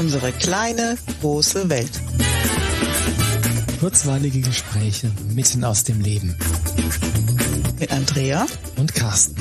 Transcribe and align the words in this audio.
Unsere 0.00 0.32
kleine, 0.32 0.96
große 1.20 1.68
Welt. 1.68 1.90
Kurzweilige 3.80 4.40
Gespräche 4.40 5.12
mitten 5.34 5.62
aus 5.62 5.84
dem 5.84 6.00
Leben. 6.00 6.38
Mit 7.78 7.92
Andrea 7.92 8.46
und 8.76 8.94
Carsten. 8.94 9.36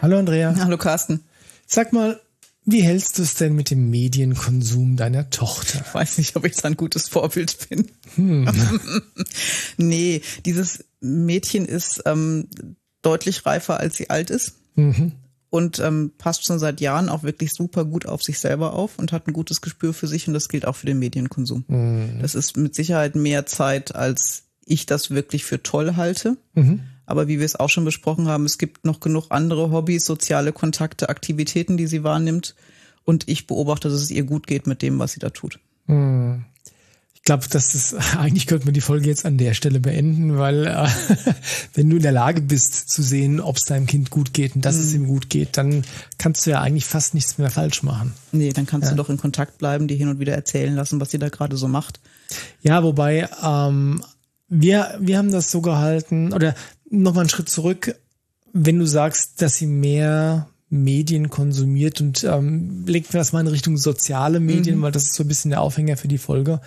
Hallo 0.00 0.18
Andrea. 0.18 0.56
Hallo 0.58 0.78
Carsten. 0.78 1.20
Sag 1.66 1.92
mal, 1.92 2.18
wie 2.64 2.80
hältst 2.80 3.18
du 3.18 3.22
es 3.22 3.34
denn 3.34 3.54
mit 3.54 3.68
dem 3.68 3.90
Medienkonsum 3.90 4.96
deiner 4.96 5.28
Tochter? 5.28 5.84
Ich 5.86 5.94
weiß 5.94 6.16
nicht, 6.16 6.36
ob 6.36 6.46
ich 6.46 6.56
da 6.56 6.68
ein 6.68 6.78
gutes 6.78 7.10
Vorbild 7.10 7.68
bin. 7.68 7.90
Hm. 8.14 8.48
nee, 9.76 10.22
dieses 10.46 10.82
Mädchen 11.00 11.66
ist 11.66 12.04
ähm, 12.06 12.48
deutlich 13.02 13.44
reifer, 13.44 13.80
als 13.80 13.96
sie 13.96 14.08
alt 14.08 14.30
ist. 14.30 14.54
Mhm. 14.76 15.12
Und 15.54 15.78
ähm, 15.78 16.10
passt 16.18 16.44
schon 16.44 16.58
seit 16.58 16.80
Jahren 16.80 17.08
auch 17.08 17.22
wirklich 17.22 17.52
super 17.52 17.84
gut 17.84 18.06
auf 18.06 18.24
sich 18.24 18.40
selber 18.40 18.72
auf 18.72 18.98
und 18.98 19.12
hat 19.12 19.28
ein 19.28 19.32
gutes 19.32 19.60
Gespür 19.60 19.94
für 19.94 20.08
sich 20.08 20.26
und 20.26 20.34
das 20.34 20.48
gilt 20.48 20.66
auch 20.66 20.74
für 20.74 20.86
den 20.86 20.98
Medienkonsum. 20.98 21.64
Mhm. 21.68 22.18
Das 22.20 22.34
ist 22.34 22.56
mit 22.56 22.74
Sicherheit 22.74 23.14
mehr 23.14 23.46
Zeit, 23.46 23.94
als 23.94 24.46
ich 24.66 24.84
das 24.84 25.10
wirklich 25.10 25.44
für 25.44 25.62
toll 25.62 25.94
halte. 25.94 26.38
Mhm. 26.54 26.80
Aber 27.06 27.28
wie 27.28 27.38
wir 27.38 27.46
es 27.46 27.54
auch 27.54 27.70
schon 27.70 27.84
besprochen 27.84 28.26
haben, 28.26 28.46
es 28.46 28.58
gibt 28.58 28.84
noch 28.84 28.98
genug 28.98 29.26
andere 29.28 29.70
Hobbys, 29.70 30.04
soziale 30.04 30.52
Kontakte, 30.52 31.08
Aktivitäten, 31.08 31.76
die 31.76 31.86
sie 31.86 32.02
wahrnimmt. 32.02 32.56
Und 33.04 33.28
ich 33.28 33.46
beobachte, 33.46 33.88
dass 33.88 34.02
es 34.02 34.10
ihr 34.10 34.24
gut 34.24 34.48
geht 34.48 34.66
mit 34.66 34.82
dem, 34.82 34.98
was 34.98 35.12
sie 35.12 35.20
da 35.20 35.30
tut. 35.30 35.60
Hm. 35.86 36.46
Ich 37.24 37.26
glaube, 37.26 37.48
dass 37.48 37.72
das 37.72 37.94
eigentlich 38.18 38.46
könnte 38.46 38.66
man 38.66 38.74
die 38.74 38.82
Folge 38.82 39.06
jetzt 39.06 39.24
an 39.24 39.38
der 39.38 39.54
Stelle 39.54 39.80
beenden, 39.80 40.36
weil 40.36 40.66
äh, 40.66 40.86
wenn 41.74 41.88
du 41.88 41.96
in 41.96 42.02
der 42.02 42.12
Lage 42.12 42.42
bist 42.42 42.90
zu 42.90 43.02
sehen, 43.02 43.40
ob 43.40 43.56
es 43.56 43.64
deinem 43.64 43.86
Kind 43.86 44.10
gut 44.10 44.34
geht 44.34 44.56
und 44.56 44.62
dass 44.62 44.76
mhm. 44.76 44.82
es 44.82 44.92
hm. 44.92 45.00
ihm 45.00 45.08
gut 45.08 45.30
geht, 45.30 45.56
dann 45.56 45.84
kannst 46.18 46.44
du 46.44 46.50
ja 46.50 46.60
eigentlich 46.60 46.84
fast 46.84 47.14
nichts 47.14 47.38
mehr 47.38 47.50
falsch 47.50 47.82
machen. 47.82 48.12
Nee, 48.32 48.52
dann 48.52 48.66
kannst 48.66 48.88
ja. 48.88 48.90
du 48.90 48.98
doch 48.98 49.08
in 49.08 49.16
Kontakt 49.16 49.56
bleiben, 49.56 49.88
die 49.88 49.96
hin 49.96 50.08
und 50.08 50.20
wieder 50.20 50.34
erzählen 50.34 50.74
lassen, 50.74 51.00
was 51.00 51.12
sie 51.12 51.18
da 51.18 51.30
gerade 51.30 51.56
so 51.56 51.66
macht. 51.66 51.98
Ja, 52.60 52.82
wobei 52.82 53.26
ähm, 53.42 54.04
wir, 54.50 54.98
wir 55.00 55.16
haben 55.16 55.32
das 55.32 55.50
so 55.50 55.62
gehalten, 55.62 56.30
oder 56.34 56.54
nochmal 56.90 57.22
einen 57.22 57.30
Schritt 57.30 57.48
zurück, 57.48 57.94
wenn 58.52 58.78
du 58.78 58.86
sagst, 58.86 59.40
dass 59.40 59.56
sie 59.56 59.66
mehr 59.66 60.50
Medien 60.68 61.30
konsumiert 61.30 62.02
und 62.02 62.22
ähm, 62.24 62.84
legt 62.86 63.14
mir 63.14 63.20
das 63.20 63.32
mal 63.32 63.40
in 63.40 63.46
Richtung 63.46 63.78
soziale 63.78 64.40
Medien, 64.40 64.78
mhm. 64.78 64.82
weil 64.82 64.92
das 64.92 65.04
ist 65.04 65.14
so 65.14 65.24
ein 65.24 65.28
bisschen 65.28 65.52
der 65.52 65.62
Aufhänger 65.62 65.96
für 65.96 66.08
die 66.08 66.18
Folge, 66.18 66.60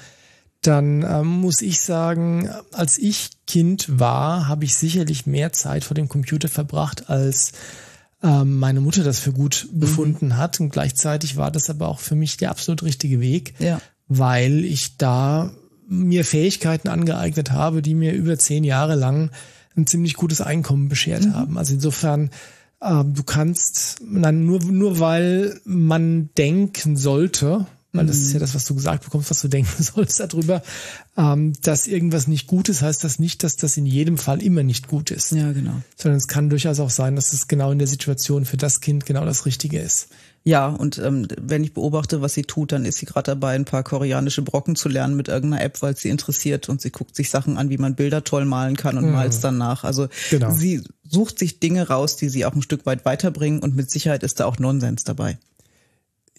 dann 0.62 1.04
ähm, 1.04 1.28
muss 1.28 1.62
ich 1.62 1.80
sagen, 1.80 2.50
als 2.72 2.98
ich 2.98 3.30
Kind 3.46 4.00
war, 4.00 4.48
habe 4.48 4.66
ich 4.66 4.76
sicherlich 4.76 5.26
mehr 5.26 5.54
Zeit 5.54 5.84
vor 5.84 5.96
dem 5.96 6.10
Computer 6.10 6.50
verbracht, 6.50 7.10
als 7.10 7.54
ähm, 8.24 8.58
meine 8.58 8.82
Mutter 8.82 9.04
das 9.04 9.20
für 9.20 9.32
gut 9.32 9.68
mhm. 9.72 9.80
befunden 9.80 10.38
hat. 10.38 10.60
Und 10.60 10.70
gleichzeitig 10.70 11.38
war 11.38 11.52
das 11.52 11.70
aber 11.70 11.88
auch 11.88 12.00
für 12.00 12.16
mich 12.16 12.38
der 12.38 12.52
absolut 12.52 12.84
richtige 12.84 13.20
Weg, 13.20 13.54
ja. 13.60 13.80
weil 14.08 14.66
ich 14.66 14.98
da 14.98 15.52
mir 15.88 16.26
Fähigkeiten 16.26 16.90
angeeignet 16.90 17.52
habe, 17.52 17.82
die 17.82 17.96
mir 17.96 18.14
über 18.14 18.38
zehn 18.38 18.64
Jahre 18.64 18.96
lang 18.96 19.32
ein 19.78 19.88
ziemlich 19.88 20.16
gutes 20.16 20.42
Einkommen 20.42 20.90
beschert 20.90 21.26
mhm. 21.26 21.34
haben. 21.36 21.58
Also 21.58 21.76
insofern, 21.76 22.32
äh, 22.82 23.04
du 23.06 23.24
kannst, 23.24 23.98
nein, 24.04 24.46
nur, 24.46 24.62
nur 24.64 25.00
weil 25.00 25.62
man 25.64 26.30
denken 26.36 26.98
sollte, 26.98 27.68
weil 27.94 28.06
das 28.06 28.18
ist 28.18 28.32
ja 28.32 28.38
mhm. 28.38 28.42
das, 28.42 28.54
was 28.54 28.66
du 28.66 28.76
gesagt 28.76 29.04
bekommst, 29.04 29.30
was 29.30 29.42
du 29.42 29.48
denken 29.50 29.82
sollst 29.82 30.20
darüber, 30.20 30.62
ähm, 31.18 31.54
dass 31.62 31.88
irgendwas 31.88 32.28
nicht 32.28 32.48
gut 32.48 32.70
ist, 32.70 32.82
heißt 32.82 33.04
das 33.04 33.20
nicht, 33.20 33.44
dass 33.44 33.56
das 33.56 33.78
in 33.78 33.86
jedem 33.86 34.18
Fall 34.18 34.42
immer 34.42 34.64
nicht 34.64 34.88
gut 34.88 35.12
ist. 35.12 35.32
Ja, 35.32 35.52
genau. 35.52 35.82
Sondern 35.96 36.18
es 36.18 36.28
kann 36.28 36.50
durchaus 36.50 36.80
auch 36.80 36.90
sein, 36.90 37.16
dass 37.16 37.34
es 37.34 37.48
genau 37.48 37.72
in 37.72 37.80
der 37.80 37.88
Situation 37.88 38.46
für 38.46 38.58
das 38.58 38.82
Kind 38.82 39.06
genau 39.06 39.26
das 39.26 39.46
Richtige 39.46 39.80
ist. 39.80 40.10
Ja, 40.44 40.68
und 40.68 40.98
ähm, 41.00 41.28
wenn 41.42 41.64
ich 41.64 41.74
beobachte, 41.74 42.22
was 42.22 42.34
sie 42.34 42.44
tut, 42.44 42.72
dann 42.72 42.86
ist 42.86 43.00
sie 43.00 43.06
gerade 43.06 43.32
dabei, 43.32 43.54
ein 43.56 43.66
paar 43.66 43.84
koreanische 43.84 44.42
Brocken 44.42 44.78
zu 44.78 44.88
lernen 44.88 45.18
mit 45.18 45.28
irgendeiner 45.28 45.62
App, 45.62 45.82
weil 45.82 45.98
sie 45.98 46.08
interessiert 46.08 46.70
und 46.70 46.80
sie 46.80 46.90
guckt 46.90 47.18
sich 47.18 47.30
Sachen 47.30 47.58
an, 47.58 47.70
wie 47.70 47.78
man 47.78 47.96
Bilder 47.96 48.24
toll 48.24 48.46
malen 48.46 48.78
kann 48.78 48.98
und 48.98 49.08
mhm. 49.08 49.12
malt 49.12 49.34
es 49.34 49.42
dann 49.42 49.58
nach. 49.58 49.84
Also 49.84 50.08
genau. 50.30 50.52
sie 50.52 50.84
sucht 51.04 51.38
sich 51.40 51.60
Dinge 51.60 51.90
raus, 51.90 52.16
die 52.16 52.30
sie 52.30 52.46
auch 52.46 52.54
ein 52.54 52.62
Stück 52.62 52.86
weit 52.86 53.04
weiterbringen 53.04 53.60
und 53.60 53.76
mit 53.76 53.92
Sicherheit 53.92 54.24
ist 54.24 54.40
da 54.40 54.46
auch 54.46 54.58
Nonsens 54.58 55.04
dabei. 55.04 55.38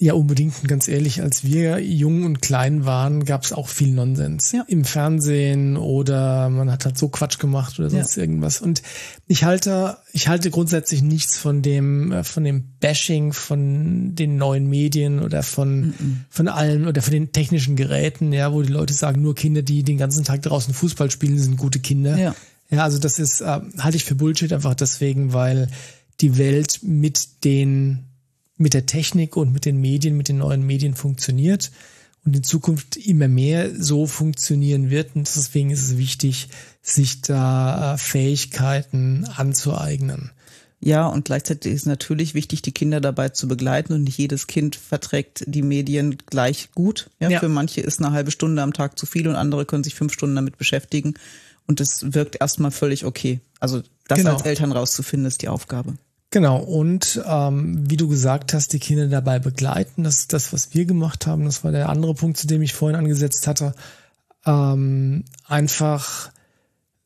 Ja, 0.00 0.14
unbedingt. 0.14 0.54
Und 0.60 0.68
ganz 0.68 0.86
ehrlich, 0.86 1.22
als 1.22 1.44
wir 1.44 1.80
jung 1.80 2.24
und 2.24 2.40
klein 2.40 2.84
waren, 2.84 3.24
gab 3.24 3.42
es 3.42 3.52
auch 3.52 3.68
viel 3.68 3.92
Nonsens. 3.92 4.52
Ja. 4.52 4.64
Im 4.68 4.84
Fernsehen 4.84 5.76
oder 5.76 6.48
man 6.50 6.70
hat 6.70 6.84
halt 6.84 6.96
so 6.96 7.08
Quatsch 7.08 7.38
gemacht 7.38 7.78
oder 7.78 7.90
sonst 7.90 8.16
ja. 8.16 8.22
irgendwas. 8.22 8.60
Und 8.60 8.82
ich 9.26 9.44
halte, 9.44 9.98
ich 10.12 10.28
halte 10.28 10.50
grundsätzlich 10.50 11.02
nichts 11.02 11.36
von 11.36 11.62
dem, 11.62 12.12
äh, 12.12 12.24
von 12.24 12.44
dem 12.44 12.64
Bashing 12.80 13.32
von 13.32 14.14
den 14.14 14.36
neuen 14.36 14.68
Medien 14.68 15.20
oder 15.20 15.42
von, 15.42 15.80
mm 15.80 15.90
-mm. 15.90 16.16
von 16.30 16.48
allem 16.48 16.86
oder 16.86 17.02
von 17.02 17.12
den 17.12 17.32
technischen 17.32 17.74
Geräten, 17.74 18.32
ja, 18.32 18.52
wo 18.52 18.62
die 18.62 18.72
Leute 18.72 18.94
sagen, 18.94 19.20
nur 19.20 19.34
Kinder, 19.34 19.62
die 19.62 19.82
den 19.82 19.98
ganzen 19.98 20.22
Tag 20.24 20.42
draußen 20.42 20.72
Fußball 20.74 21.10
spielen, 21.10 21.38
sind 21.38 21.56
gute 21.56 21.80
Kinder. 21.80 22.16
Ja. 22.16 22.34
Ja, 22.70 22.84
also 22.84 22.98
das 22.98 23.18
ist, 23.18 23.40
äh, 23.40 23.60
halte 23.78 23.96
ich 23.96 24.04
für 24.04 24.14
Bullshit 24.14 24.52
einfach 24.52 24.74
deswegen, 24.74 25.32
weil 25.32 25.68
die 26.20 26.36
Welt 26.36 26.80
mit 26.82 27.44
den 27.44 28.07
mit 28.58 28.74
der 28.74 28.86
Technik 28.86 29.36
und 29.36 29.52
mit 29.52 29.64
den 29.64 29.80
Medien, 29.80 30.16
mit 30.16 30.28
den 30.28 30.38
neuen 30.38 30.62
Medien 30.62 30.94
funktioniert 30.94 31.70
und 32.24 32.36
in 32.36 32.42
Zukunft 32.42 32.96
immer 32.96 33.28
mehr 33.28 33.70
so 33.74 34.06
funktionieren 34.06 34.90
wird. 34.90 35.16
Und 35.16 35.28
deswegen 35.34 35.70
ist 35.70 35.82
es 35.82 35.96
wichtig, 35.96 36.48
sich 36.82 37.22
da 37.22 37.94
äh, 37.94 37.98
Fähigkeiten 37.98 39.26
anzueignen. 39.36 40.32
Ja, 40.80 41.06
und 41.06 41.24
gleichzeitig 41.24 41.72
ist 41.72 41.86
natürlich 41.86 42.34
wichtig, 42.34 42.62
die 42.62 42.72
Kinder 42.72 43.00
dabei 43.00 43.30
zu 43.30 43.48
begleiten 43.48 43.94
und 43.94 44.04
nicht 44.04 44.18
jedes 44.18 44.46
Kind 44.46 44.76
verträgt 44.76 45.42
die 45.46 45.62
Medien 45.62 46.18
gleich 46.26 46.70
gut. 46.72 47.10
Ja, 47.18 47.30
ja. 47.30 47.40
Für 47.40 47.48
manche 47.48 47.80
ist 47.80 47.98
eine 47.98 48.12
halbe 48.12 48.30
Stunde 48.30 48.62
am 48.62 48.72
Tag 48.72 48.98
zu 48.98 49.06
viel 49.06 49.26
und 49.26 49.34
andere 49.34 49.64
können 49.64 49.82
sich 49.82 49.96
fünf 49.96 50.12
Stunden 50.12 50.36
damit 50.36 50.56
beschäftigen. 50.56 51.14
Und 51.66 51.80
das 51.80 52.12
wirkt 52.14 52.40
erstmal 52.40 52.70
völlig 52.70 53.04
okay. 53.04 53.40
Also 53.58 53.82
das 54.06 54.18
genau. 54.18 54.34
als 54.34 54.42
Eltern 54.42 54.70
rauszufinden, 54.70 55.26
ist 55.26 55.42
die 55.42 55.48
Aufgabe. 55.48 55.94
Genau, 56.30 56.58
und 56.58 57.22
ähm, 57.26 57.90
wie 57.90 57.96
du 57.96 58.06
gesagt 58.06 58.52
hast, 58.52 58.74
die 58.74 58.78
Kinder 58.78 59.08
dabei 59.08 59.38
begleiten, 59.38 60.04
das 60.04 60.20
ist 60.20 60.32
das, 60.34 60.52
was 60.52 60.74
wir 60.74 60.84
gemacht 60.84 61.26
haben. 61.26 61.46
Das 61.46 61.64
war 61.64 61.72
der 61.72 61.88
andere 61.88 62.14
Punkt, 62.14 62.36
zu 62.36 62.46
dem 62.46 62.60
ich 62.60 62.74
vorhin 62.74 62.98
angesetzt 62.98 63.46
hatte. 63.46 63.74
Ähm, 64.44 65.24
einfach 65.46 66.30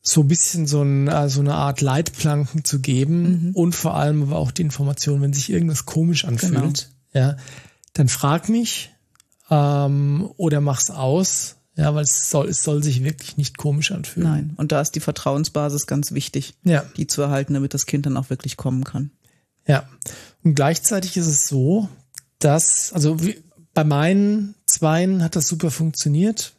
so 0.01 0.21
ein 0.21 0.27
bisschen 0.27 0.67
so, 0.67 0.81
ein, 0.81 1.07
äh, 1.07 1.29
so 1.29 1.39
eine 1.39 1.55
Art 1.55 1.79
Leitplanken 1.79 2.65
zu 2.65 2.79
geben 2.79 3.47
mhm. 3.47 3.55
und 3.55 3.73
vor 3.73 3.95
allem 3.95 4.23
aber 4.23 4.35
auch 4.35 4.51
die 4.51 4.63
Information, 4.63 5.21
wenn 5.21 5.31
sich 5.31 5.49
irgendwas 5.49 5.85
komisch 5.85 6.25
anfühlt, 6.25 6.89
genau. 7.13 7.27
ja, 7.27 7.37
dann 7.93 8.09
frag 8.09 8.49
mich 8.49 8.91
ähm, 9.49 10.29
oder 10.35 10.59
mach's 10.59 10.89
aus 10.89 11.55
ja, 11.75 11.95
weil 11.95 12.03
es 12.03 12.29
soll, 12.29 12.49
es 12.49 12.63
soll 12.63 12.83
sich 12.83 13.03
wirklich 13.03 13.37
nicht 13.37 13.57
komisch 13.57 13.91
anfühlen. 13.91 14.29
Nein. 14.29 14.53
Und 14.57 14.71
da 14.71 14.81
ist 14.81 14.91
die 14.91 14.99
Vertrauensbasis 14.99 15.87
ganz 15.87 16.11
wichtig, 16.11 16.53
ja. 16.63 16.83
die 16.97 17.07
zu 17.07 17.21
erhalten, 17.21 17.55
damit 17.55 17.73
das 17.73 17.85
Kind 17.85 18.05
dann 18.05 18.17
auch 18.17 18.29
wirklich 18.29 18.57
kommen 18.57 18.83
kann. 18.83 19.11
Ja. 19.65 19.87
Und 20.43 20.53
gleichzeitig 20.53 21.17
ist 21.17 21.27
es 21.27 21.47
so, 21.47 21.89
dass, 22.37 22.93
also 22.93 23.17
bei 23.73 23.83
meinen 23.83 24.53
Zweien 24.67 25.23
hat 25.23 25.35
das 25.35 25.47
super 25.47 25.71
funktioniert. 25.71 26.53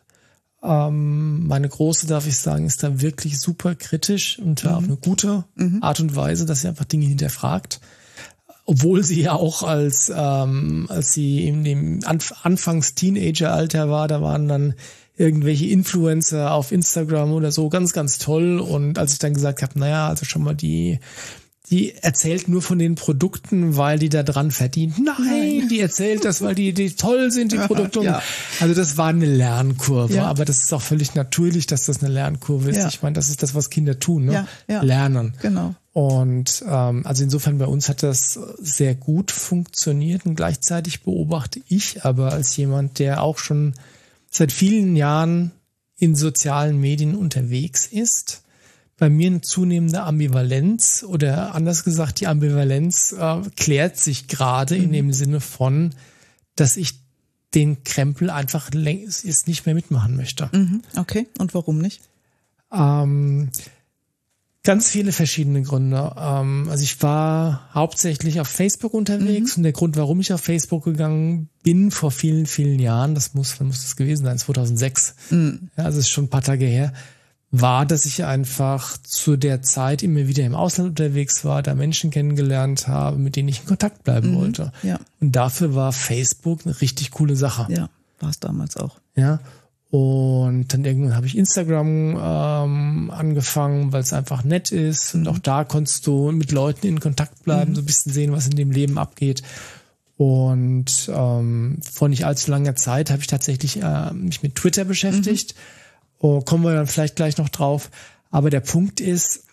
Ähm, 0.63 1.47
meine 1.47 1.69
Große, 1.69 2.09
darf 2.09 2.27
ich 2.27 2.39
sagen, 2.39 2.67
ist 2.67 2.83
da 2.83 3.01
wirklich 3.01 3.39
super 3.39 3.77
kritisch 3.77 4.39
und 4.41 4.65
mhm. 4.65 4.71
auf 4.71 4.85
eine 4.85 4.97
gute 4.97 5.45
mhm. 5.55 5.79
Art 5.83 6.01
und 6.01 6.17
Weise, 6.17 6.45
dass 6.45 6.63
sie 6.63 6.69
einfach 6.69 6.87
Dinge 6.87 7.07
hinterfragt 7.07 7.81
obwohl 8.67 9.03
sie 9.03 9.21
ja 9.21 9.35
auch 9.35 9.63
als 9.63 10.11
ähm, 10.15 10.87
als 10.89 11.13
sie 11.13 11.47
in 11.47 11.65
dem 11.65 12.01
Anf 12.05 12.33
Anfangs 12.45 12.95
Teenageralter 12.95 13.91
war, 13.91 14.09
da 14.09 14.23
waren 14.23 14.49
dann 14.49 14.75
irgendwelche 15.17 15.67
Influencer 15.67 16.53
auf 16.53 16.73
Instagram 16.73 17.33
oder 17.33 17.53
so, 17.53 17.69
ganz, 17.69 17.93
ganz 17.93 18.19
toll. 18.19 18.59
Und 18.59 18.99
als 18.99 19.13
ich 19.13 19.19
dann 19.19 19.35
gesagt 19.35 19.63
habe, 19.63 19.79
naja, 19.79 20.09
also 20.09 20.25
schon 20.25 20.43
mal 20.43 20.55
die, 20.55 20.99
die 21.71 21.95
erzählt 21.95 22.49
nur 22.49 22.61
von 22.61 22.79
den 22.79 22.95
Produkten, 22.95 23.77
weil 23.77 23.99
die 23.99 24.09
da 24.11 24.23
dran 24.23 24.51
verdient. 24.51 24.99
Nein, 24.99 25.69
die 25.69 25.81
erzählt 25.81 26.25
das, 26.25 26.43
weil 26.43 26.55
die, 26.55 26.75
die 26.75 26.91
toll 26.91 27.31
sind, 27.31 27.53
die 27.53 27.57
Produkte. 27.67 28.03
Ja. 28.03 28.23
Also 28.61 28.75
das 28.75 28.99
war 28.99 29.09
eine 29.09 29.25
Lernkurve, 29.25 30.15
ja. 30.15 30.27
aber 30.27 30.45
das 30.45 30.63
ist 30.63 30.75
auch 30.75 30.83
völlig 30.83 31.15
natürlich, 31.15 31.67
dass 31.67 31.87
das 31.87 32.03
eine 32.03 32.13
Lernkurve 32.13 32.71
ist. 32.71 32.77
Ja. 32.77 32.89
Ich 32.89 33.03
meine, 33.03 33.15
das 33.15 33.31
ist 33.31 33.43
das, 33.43 33.55
was 33.55 33.71
Kinder 33.71 33.99
tun, 33.99 34.27
ne? 34.27 34.47
Lernen. 34.67 35.35
Genau. 35.41 35.75
Und 35.95 36.65
ähm, 36.69 37.07
also 37.07 37.23
insofern 37.23 37.59
bei 37.59 37.67
uns 37.67 37.89
hat 37.89 38.03
das 38.03 38.39
sehr 38.59 38.97
gut 38.97 39.31
funktioniert 39.31 40.27
und 40.27 40.35
gleichzeitig 40.35 41.03
beobachte 41.03 41.61
ich 41.69 42.05
aber 42.05 42.33
als 42.33 42.57
jemand, 42.57 42.99
der 42.99 43.23
auch 43.23 43.39
schon 43.39 43.75
seit 44.37 44.51
vielen 44.51 44.97
Jahren 44.97 45.53
in 45.97 46.17
sozialen 46.17 46.81
Medien 46.81 47.15
unterwegs 47.15 47.87
ist. 47.87 48.43
Bei 48.97 49.09
mir 49.09 49.29
eine 49.29 49.41
zunehmende 49.41 50.03
Ambivalenz 50.03 51.05
oder 51.07 51.55
anders 51.55 51.85
gesagt, 51.85 52.21
die 52.21 52.27
Ambivalenz 52.27 53.13
äh, 53.13 53.43
klärt 53.57 53.97
sich 53.97 54.27
gerade 54.29 54.77
mhm. 54.77 54.85
in 54.85 54.93
dem 54.93 55.13
Sinne 55.13 55.41
von, 55.41 55.95
dass 56.57 56.77
ich 56.77 56.95
den 57.55 57.85
Krempel 57.85 58.31
einfach 58.31 58.71
längst 58.73 59.47
nicht 59.47 59.67
mehr 59.67 59.75
mitmachen 59.75 60.17
möchte. 60.17 60.51
Mhm. 60.53 60.83
Okay, 60.97 61.29
und 61.39 61.55
warum 61.55 61.79
nicht? 61.79 62.03
Ähm, 62.73 63.51
Ganz 64.65 64.89
viele 64.89 65.13
verschiedene 65.13 65.61
Gründe. 65.61 66.15
Ähm, 66.17 66.69
also 66.71 66.83
ich 66.83 67.03
war 67.03 67.69
hauptsächlich 67.75 68.41
auf 68.41 68.49
Facebook 68.49 68.95
unterwegs 68.95 69.57
mhm. 69.57 69.61
und 69.61 69.63
der 69.65 69.73
Grund, 69.73 69.99
warum 69.99 70.21
ich 70.21 70.33
auf 70.33 70.41
Facebook 70.41 70.85
gegangen 70.85 71.51
bin 71.63 71.91
vor 71.91 72.11
vielen, 72.11 72.47
vielen 72.47 72.79
Jahren, 72.79 73.15
das 73.15 73.35
muss, 73.35 73.61
wann 73.61 73.67
muss 73.67 73.83
das 73.83 73.95
gewesen 73.95 74.25
sein? 74.25 74.39
2006. 74.39 75.17
Mhm. 75.31 75.69
Ja, 75.77 75.85
also 75.85 75.99
ist 75.99 76.09
schon 76.09 76.25
ein 76.25 76.31
paar 76.31 76.41
Tage 76.41 76.65
her, 76.65 76.95
war, 77.51 77.85
dass 77.85 78.07
ich 78.07 78.25
einfach 78.25 78.97
zu 79.03 79.37
der 79.37 79.61
Zeit 79.61 80.03
immer 80.03 80.27
wieder 80.29 80.45
im 80.45 80.55
Ausland 80.55 80.91
unterwegs 80.91 81.45
war, 81.45 81.63
da 81.63 81.75
Menschen 81.75 82.11
kennengelernt 82.11 82.89
habe, 82.89 83.19
mit 83.19 83.37
denen 83.37 83.49
ich 83.49 83.61
in 83.61 83.67
Kontakt 83.67 84.03
bleiben 84.03 84.31
mhm. 84.31 84.37
wollte. 84.37 84.73
Ja. 84.83 84.99
Und 85.21 85.33
dafür 85.37 85.75
war 85.75 85.93
Facebook 85.93 86.61
eine 86.65 86.81
richtig 86.81 87.11
coole 87.11 87.37
Sache. 87.37 87.67
Ja, 87.71 87.91
war 88.19 88.31
es 88.31 88.41
damals 88.41 88.79
auch. 88.79 88.99
Ja. 89.15 89.41
Und 89.95 90.75
dann 90.75 90.85
irgendwann 90.85 91.15
habe 91.15 91.29
ich 91.29 91.39
Instagram 91.39 92.19
ähm, 92.21 93.13
angefangen, 93.13 93.93
weil 93.93 94.01
es 94.01 94.13
einfach 94.13 94.43
nett 94.43 94.73
ist. 94.73 95.15
Und 95.15 95.21
mhm. 95.21 95.29
auch 95.29 95.39
da 95.39 95.63
konntest 95.63 96.09
du 96.09 96.33
mit 96.33 96.51
Leuten 96.51 96.89
in 96.89 96.99
Kontakt 96.99 97.45
bleiben, 97.45 97.71
mhm. 97.71 97.75
so 97.77 97.83
ein 97.83 97.87
bisschen 97.87 98.13
sehen, 98.13 98.33
was 98.33 98.49
in 98.49 98.57
dem 98.57 98.73
Leben 98.73 98.99
abgeht. 98.99 99.45
Und 100.17 101.09
ähm, 101.15 101.79
vor 101.81 102.09
nicht 102.09 102.27
allzu 102.27 102.51
langer 102.51 102.75
Zeit 102.75 103.09
habe 103.11 103.21
ich 103.21 103.29
tatsächlich 103.29 103.85
äh, 103.85 104.13
mich 104.13 104.43
mit 104.43 104.57
Twitter 104.57 104.85
beschäftigt. 104.85 105.55
Mhm. 105.55 105.61
Oh, 106.19 106.41
kommen 106.41 106.65
wir 106.65 106.75
dann 106.75 106.89
vielleicht 106.89 107.15
gleich 107.15 107.39
noch 107.39 107.49
drauf. 107.49 107.89
Aber 108.33 108.51
der 108.51 108.59
Punkt 108.59 109.01
ist, 109.01 109.45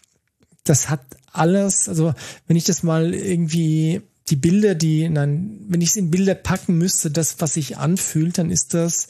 das 0.63 0.89
hat 0.89 1.01
alles, 1.31 1.87
also 1.87 2.15
wenn 2.47 2.57
ich 2.57 2.63
das 2.63 2.81
mal 2.81 3.13
irgendwie 3.13 4.01
die 4.29 4.37
Bilder, 4.37 4.73
die, 4.73 5.07
nein, 5.07 5.59
wenn 5.67 5.81
ich 5.81 5.89
es 5.89 5.97
in 5.97 6.09
Bilder 6.09 6.33
packen 6.33 6.79
müsste, 6.79 7.11
das, 7.11 7.35
was 7.37 7.53
sich 7.53 7.77
anfühlt, 7.77 8.39
dann 8.39 8.49
ist 8.49 8.73
das 8.73 9.07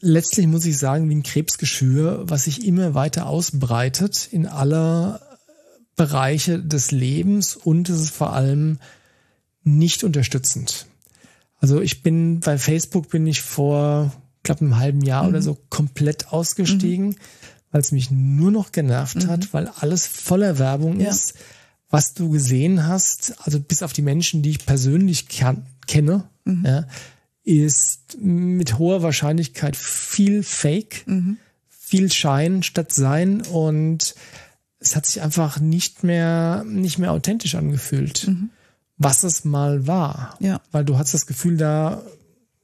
letztlich 0.00 0.46
muss 0.46 0.66
ich 0.66 0.78
sagen, 0.78 1.08
wie 1.08 1.14
ein 1.14 1.22
Krebsgeschwür, 1.22 2.24
was 2.28 2.44
sich 2.44 2.66
immer 2.66 2.94
weiter 2.94 3.26
ausbreitet 3.26 4.28
in 4.30 4.46
aller 4.46 5.20
Bereiche 5.96 6.58
des 6.58 6.90
Lebens 6.90 7.56
und 7.56 7.88
es 7.88 8.00
ist 8.00 8.14
vor 8.14 8.32
allem 8.32 8.78
nicht 9.62 10.04
unterstützend. 10.04 10.86
Also 11.60 11.80
ich 11.80 12.02
bin 12.02 12.40
bei 12.40 12.58
Facebook 12.58 13.08
bin 13.08 13.26
ich 13.26 13.40
vor, 13.40 14.12
glaube 14.42 14.62
einem 14.62 14.76
halben 14.76 15.02
Jahr 15.02 15.22
mhm. 15.22 15.28
oder 15.30 15.42
so 15.42 15.56
komplett 15.70 16.32
ausgestiegen, 16.32 17.08
mhm. 17.08 17.16
weil 17.70 17.80
es 17.80 17.92
mich 17.92 18.10
nur 18.10 18.50
noch 18.50 18.72
genervt 18.72 19.24
mhm. 19.24 19.28
hat, 19.28 19.54
weil 19.54 19.68
alles 19.68 20.06
voller 20.06 20.58
Werbung 20.58 21.00
ja. 21.00 21.10
ist, 21.10 21.34
was 21.88 22.12
du 22.12 22.28
gesehen 22.28 22.86
hast, 22.86 23.36
also 23.44 23.60
bis 23.60 23.82
auf 23.82 23.92
die 23.92 24.02
Menschen, 24.02 24.42
die 24.42 24.50
ich 24.50 24.66
persönlich 24.66 25.28
kann, 25.28 25.66
kenne, 25.86 26.24
mhm. 26.44 26.64
ja, 26.66 26.86
ist 27.44 28.16
mit 28.18 28.78
hoher 28.78 29.02
Wahrscheinlichkeit 29.02 29.76
viel 29.76 30.42
Fake, 30.42 31.06
mhm. 31.06 31.36
viel 31.68 32.10
Schein 32.10 32.62
statt 32.62 32.92
Sein 32.92 33.42
und 33.42 34.14
es 34.80 34.96
hat 34.96 35.06
sich 35.06 35.22
einfach 35.22 35.60
nicht 35.60 36.04
mehr, 36.04 36.64
nicht 36.66 36.98
mehr 36.98 37.12
authentisch 37.12 37.54
angefühlt, 37.54 38.28
mhm. 38.28 38.50
was 38.96 39.22
es 39.24 39.44
mal 39.44 39.86
war. 39.86 40.36
Ja. 40.40 40.60
Weil 40.72 40.84
du 40.84 40.98
hast 40.98 41.14
das 41.14 41.26
Gefühl, 41.26 41.56
da 41.56 42.02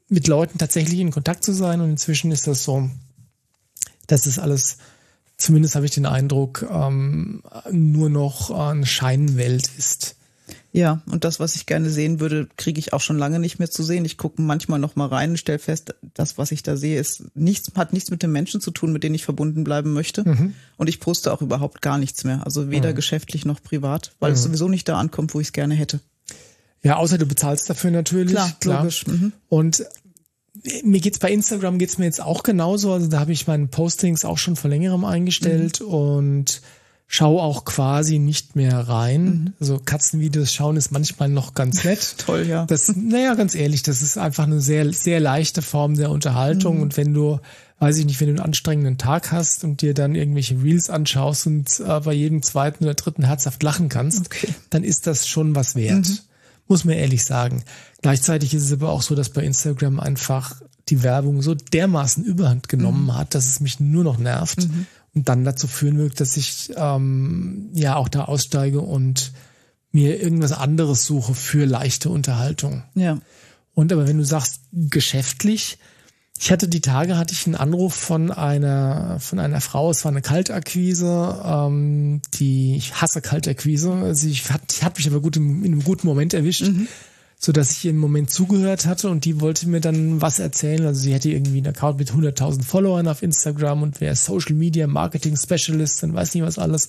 mit 0.09 0.27
Leuten 0.27 0.59
tatsächlich 0.59 0.99
in 0.99 1.13
Kontakt 1.13 1.45
zu 1.45 1.53
sein 1.53 1.81
und 1.81 1.91
inzwischen 1.91 2.33
ist 2.33 2.47
das 2.47 2.65
so, 2.65 2.91
dass 4.07 4.27
es 4.27 4.39
alles, 4.39 4.79
zumindest 5.37 5.77
habe 5.77 5.87
ich 5.87 5.93
den 5.93 6.07
Eindruck, 6.07 6.67
ähm, 6.71 7.43
nur 7.71 8.11
noch 8.11 8.51
eine 8.51 8.87
Scheinwelt 8.87 9.71
ist. 9.79 10.17
Ja, 10.73 11.03
und 11.11 11.25
das, 11.25 11.41
was 11.41 11.57
ich 11.57 11.67
gerne 11.67 11.91
sehen 11.91 12.21
würde, 12.21 12.49
kriege 12.57 12.79
ich 12.79 12.93
auch 12.93 13.01
schon 13.01 13.19
lange 13.19 13.41
nicht 13.41 13.59
mehr 13.59 13.71
zu 13.71 13.83
sehen. 13.83 14.05
Ich 14.05 14.17
gucke 14.17 14.41
manchmal 14.41 14.79
noch 14.79 14.95
mal 14.95 15.07
rein 15.07 15.31
und 15.31 15.37
stelle 15.37 15.59
fest, 15.59 15.95
das, 16.15 16.39
was 16.39 16.53
ich 16.53 16.63
da 16.63 16.77
sehe, 16.77 17.01
ist 17.01 17.25
nichts, 17.35 17.73
hat 17.75 17.93
nichts 17.93 18.11
mit 18.11 18.23
den 18.23 18.31
Menschen 18.31 18.61
zu 18.61 18.71
tun, 18.71 18.93
mit 18.93 19.03
denen 19.03 19.17
ich 19.17 19.25
verbunden 19.25 19.65
bleiben 19.65 19.93
möchte. 19.93 20.29
Mhm. 20.29 20.55
Und 20.77 20.89
ich 20.89 21.01
poste 21.01 21.33
auch 21.33 21.43
überhaupt 21.43 21.83
gar 21.83 21.99
nichts 21.99 22.23
mehr. 22.23 22.45
Also 22.45 22.71
weder 22.71 22.91
mhm. 22.91 22.95
geschäftlich 22.95 23.45
noch 23.45 23.61
privat, 23.61 24.13
weil 24.21 24.31
mhm. 24.31 24.37
es 24.37 24.43
sowieso 24.45 24.69
nicht 24.69 24.89
da 24.89 24.97
ankommt, 24.97 25.35
wo 25.35 25.41
ich 25.41 25.49
es 25.49 25.53
gerne 25.53 25.75
hätte. 25.75 25.99
Ja, 26.83 26.97
außer 26.97 27.19
du 27.19 27.27
bezahlst 27.27 27.69
dafür 27.69 27.91
natürlich. 27.91 28.35
Klar, 28.35 28.53
klar. 28.61 28.79
logisch. 28.79 29.07
Mhm. 29.09 29.33
Und 29.49 29.85
mir 30.85 31.01
geht's 31.01 31.19
bei 31.19 31.33
Instagram 31.33 31.79
geht's 31.79 31.99
mir 31.99 32.05
jetzt 32.05 32.23
auch 32.23 32.45
genauso. 32.45 32.93
Also 32.93 33.09
da 33.09 33.19
habe 33.19 33.33
ich 33.33 33.47
meine 33.47 33.67
Postings 33.67 34.25
auch 34.25 34.39
schon 34.39 34.55
vor 34.55 34.71
längerem 34.71 35.05
eingestellt 35.05 35.81
mhm. 35.81 35.87
und 35.87 36.63
schau 37.13 37.41
auch 37.41 37.65
quasi 37.65 38.21
nicht 38.21 38.55
mehr 38.55 38.79
rein. 38.89 39.25
Mhm. 39.25 39.53
Also 39.59 39.81
Katzenvideos 39.85 40.55
schauen 40.55 40.77
ist 40.77 40.93
manchmal 40.93 41.29
noch 41.29 41.55
ganz 41.55 41.83
nett. 41.83 42.15
Toll, 42.19 42.47
ja. 42.47 42.67
Das, 42.67 42.95
naja, 42.95 43.35
ganz 43.35 43.57
ehrlich, 43.57 43.83
das 43.83 44.01
ist 44.01 44.17
einfach 44.17 44.45
eine 44.45 44.61
sehr, 44.61 44.93
sehr 44.93 45.19
leichte 45.19 45.61
Form 45.61 45.97
der 45.97 46.13
Unterhaltung. 46.13 46.77
Mhm. 46.77 46.83
Und 46.83 46.97
wenn 46.97 47.13
du, 47.13 47.41
weiß 47.81 47.99
ich 47.99 48.07
nicht, 48.07 48.21
wenn 48.21 48.29
du 48.29 48.35
einen 48.35 48.47
anstrengenden 48.47 48.97
Tag 48.97 49.33
hast 49.33 49.65
und 49.65 49.83
dir 49.83 49.93
dann 49.93 50.15
irgendwelche 50.15 50.63
Reels 50.63 50.89
anschaust 50.89 51.49
und 51.49 51.81
äh, 51.81 51.99
bei 51.99 52.13
jedem 52.13 52.45
zweiten 52.45 52.85
oder 52.85 52.95
dritten 52.95 53.25
herzhaft 53.25 53.61
lachen 53.65 53.89
kannst, 53.89 54.27
okay. 54.27 54.55
dann 54.71 54.85
ist 54.85 55.09
das 55.09 55.27
schon 55.27 55.57
was 55.57 55.75
wert. 55.75 56.09
Mhm. 56.09 56.19
Muss 56.69 56.85
man 56.85 56.95
ehrlich 56.95 57.25
sagen. 57.25 57.65
Gleichzeitig 58.03 58.55
ist 58.55 58.63
es 58.63 58.73
aber 58.73 58.91
auch 58.91 59.03
so, 59.03 59.17
dass 59.17 59.31
bei 59.31 59.43
Instagram 59.43 59.99
einfach 59.99 60.55
die 60.89 61.03
Werbung 61.03 61.43
so 61.43 61.57
dermaßen 61.57 62.25
überhand 62.25 62.69
genommen 62.69 63.07
mhm. 63.07 63.17
hat, 63.17 63.35
dass 63.35 63.47
es 63.47 63.59
mich 63.59 63.81
nur 63.81 64.05
noch 64.05 64.19
nervt. 64.19 64.69
Mhm 64.69 64.87
dann 65.15 65.45
dazu 65.45 65.67
führen 65.67 65.99
wird, 65.99 66.21
dass 66.21 66.37
ich 66.37 66.71
ähm, 66.77 67.71
ja 67.73 67.97
auch 67.97 68.09
da 68.09 68.25
aussteige 68.25 68.81
und 68.81 69.33
mir 69.93 70.23
irgendwas 70.23 70.53
anderes 70.53 71.05
suche 71.05 71.35
für 71.35 71.65
leichte 71.65 72.11
Unterhaltung. 72.11 72.85
Ja. 72.95 73.19
Und 73.75 73.93
aber 73.93 74.07
wenn 74.07 74.19
du 74.19 74.25
sagst 74.25 74.61
geschäftlich, 74.73 75.79
ich 76.39 76.51
hatte 76.51 76.69
die 76.69 76.81
Tage 76.81 77.19
hatte 77.19 77.35
ich 77.35 77.45
einen 77.47 77.57
Anruf 77.57 77.95
von 77.95 78.31
einer 78.31 79.19
von 79.21 79.39
einer 79.39 79.61
Frau. 79.61 79.91
Es 79.91 80.05
war 80.05 80.13
eine 80.13 80.23
Kaltakquise. 80.23 81.43
Ähm, 81.45 82.23
die 82.35 82.77
ich 82.77 83.01
hasse 83.01 83.21
Kaltakquise. 83.21 84.15
Sie 84.15 84.31
also 84.31 84.51
hat, 84.51 84.83
hat 84.83 84.97
mich 84.97 85.07
aber 85.07 85.21
gut 85.21 85.37
im, 85.37 85.65
in 85.65 85.73
einem 85.73 85.85
guten 85.85 86.07
Moment 86.07 86.35
erwischt. 86.35 86.63
Mhm 86.63 86.89
so 87.43 87.53
dass 87.53 87.71
ich 87.73 87.87
ihr 87.87 87.93
im 87.93 87.97
Moment 87.97 88.29
zugehört 88.29 88.85
hatte 88.85 89.09
und 89.09 89.25
die 89.25 89.41
wollte 89.41 89.67
mir 89.67 89.81
dann 89.81 90.21
was 90.21 90.39
erzählen. 90.39 90.85
Also 90.85 91.01
sie 91.01 91.15
hätte 91.15 91.31
irgendwie 91.31 91.57
einen 91.57 91.69
Account 91.69 91.99
mit 91.99 92.13
100.000 92.13 92.63
Followern 92.63 93.09
auf 93.09 93.23
Instagram 93.23 93.83
und 93.83 94.03
wäre 94.03 94.15
Social 94.15 94.55
Media 94.55 94.87
Marketing 94.87 95.39
Specialist 95.39 96.05
und 96.05 96.13
weiß 96.13 96.35
nicht 96.35 96.45
was 96.45 96.59
alles. 96.59 96.89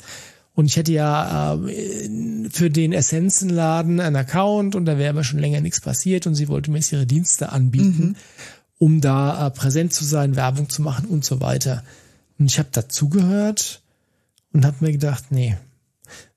Und 0.54 0.66
ich 0.66 0.76
hätte 0.76 0.92
ja 0.92 1.56
äh, 1.56 2.50
für 2.50 2.70
den 2.70 2.92
Essenzenladen 2.92 4.02
einen 4.02 4.18
Account 4.18 4.76
und 4.76 4.84
da 4.84 4.98
wäre 4.98 5.12
aber 5.12 5.24
schon 5.24 5.40
länger 5.40 5.62
nichts 5.62 5.80
passiert 5.80 6.28
und 6.28 6.36
sie 6.36 6.50
wollte 6.50 6.70
mir 6.70 6.80
jetzt 6.80 6.92
ihre 6.92 7.06
Dienste 7.06 7.54
anbieten, 7.54 8.08
mhm. 8.08 8.16
um 8.78 9.00
da 9.00 9.48
äh, 9.48 9.52
präsent 9.52 9.94
zu 9.94 10.04
sein, 10.04 10.36
Werbung 10.36 10.68
zu 10.68 10.82
machen 10.82 11.06
und 11.06 11.24
so 11.24 11.40
weiter. 11.40 11.82
Und 12.38 12.52
ich 12.52 12.60
habe 12.60 12.68
dazugehört 12.74 13.82
und 14.52 14.66
habe 14.66 14.76
mir 14.82 14.92
gedacht, 14.92 15.26
nee, 15.30 15.56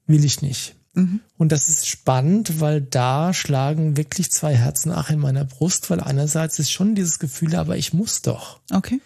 will 0.07 0.25
ich 0.25 0.41
nicht. 0.41 0.77
Mhm. 0.95 1.21
Und 1.37 1.53
das 1.53 1.69
ist 1.69 1.87
spannend, 1.87 2.61
weil 2.61 2.81
da 2.81 3.35
schlagen 3.35 3.97
wirklich 3.97 4.31
zwei 4.31 4.55
Herzen 4.55 4.93
ach 4.93 5.11
in 5.11 5.19
meiner 5.19 5.45
Brust, 5.45 5.91
weil 5.91 6.01
einerseits 6.01 6.59
ist 6.59 6.73
schon 6.73 6.95
dieses 6.95 7.19
Gefühl, 7.19 7.57
aber 7.57 7.77
ich 7.77 7.93
muss 7.93 8.23
doch. 8.23 8.61
Okay. 8.71 9.01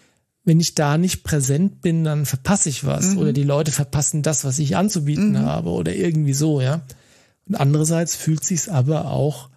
Wenn 0.45 0.61
ich 0.61 0.75
da 0.75 0.97
nicht 0.97 1.25
präsent 1.25 1.83
bin, 1.83 2.05
dann 2.05 2.25
verpasse 2.25 2.69
ich 2.69 2.85
was 2.85 3.13
mhm. 3.13 3.19
oder 3.19 3.33
die 3.33 3.45
Leute 3.45 3.73
verpassen 3.73 4.23
das, 4.23 4.45
was 4.45 4.59
ich 4.59 4.77
anzubieten 4.77 5.33
mhm. 5.33 5.39
habe 5.39 5.71
oder 5.71 5.95
irgendwie 5.95 6.35
so, 6.35 6.61
ja. 6.61 6.83
Und 7.47 7.57
andererseits 7.57 8.15
fühlt 8.15 8.45
sich's 8.45 8.69
aber 8.69 9.11
auch 9.11 9.49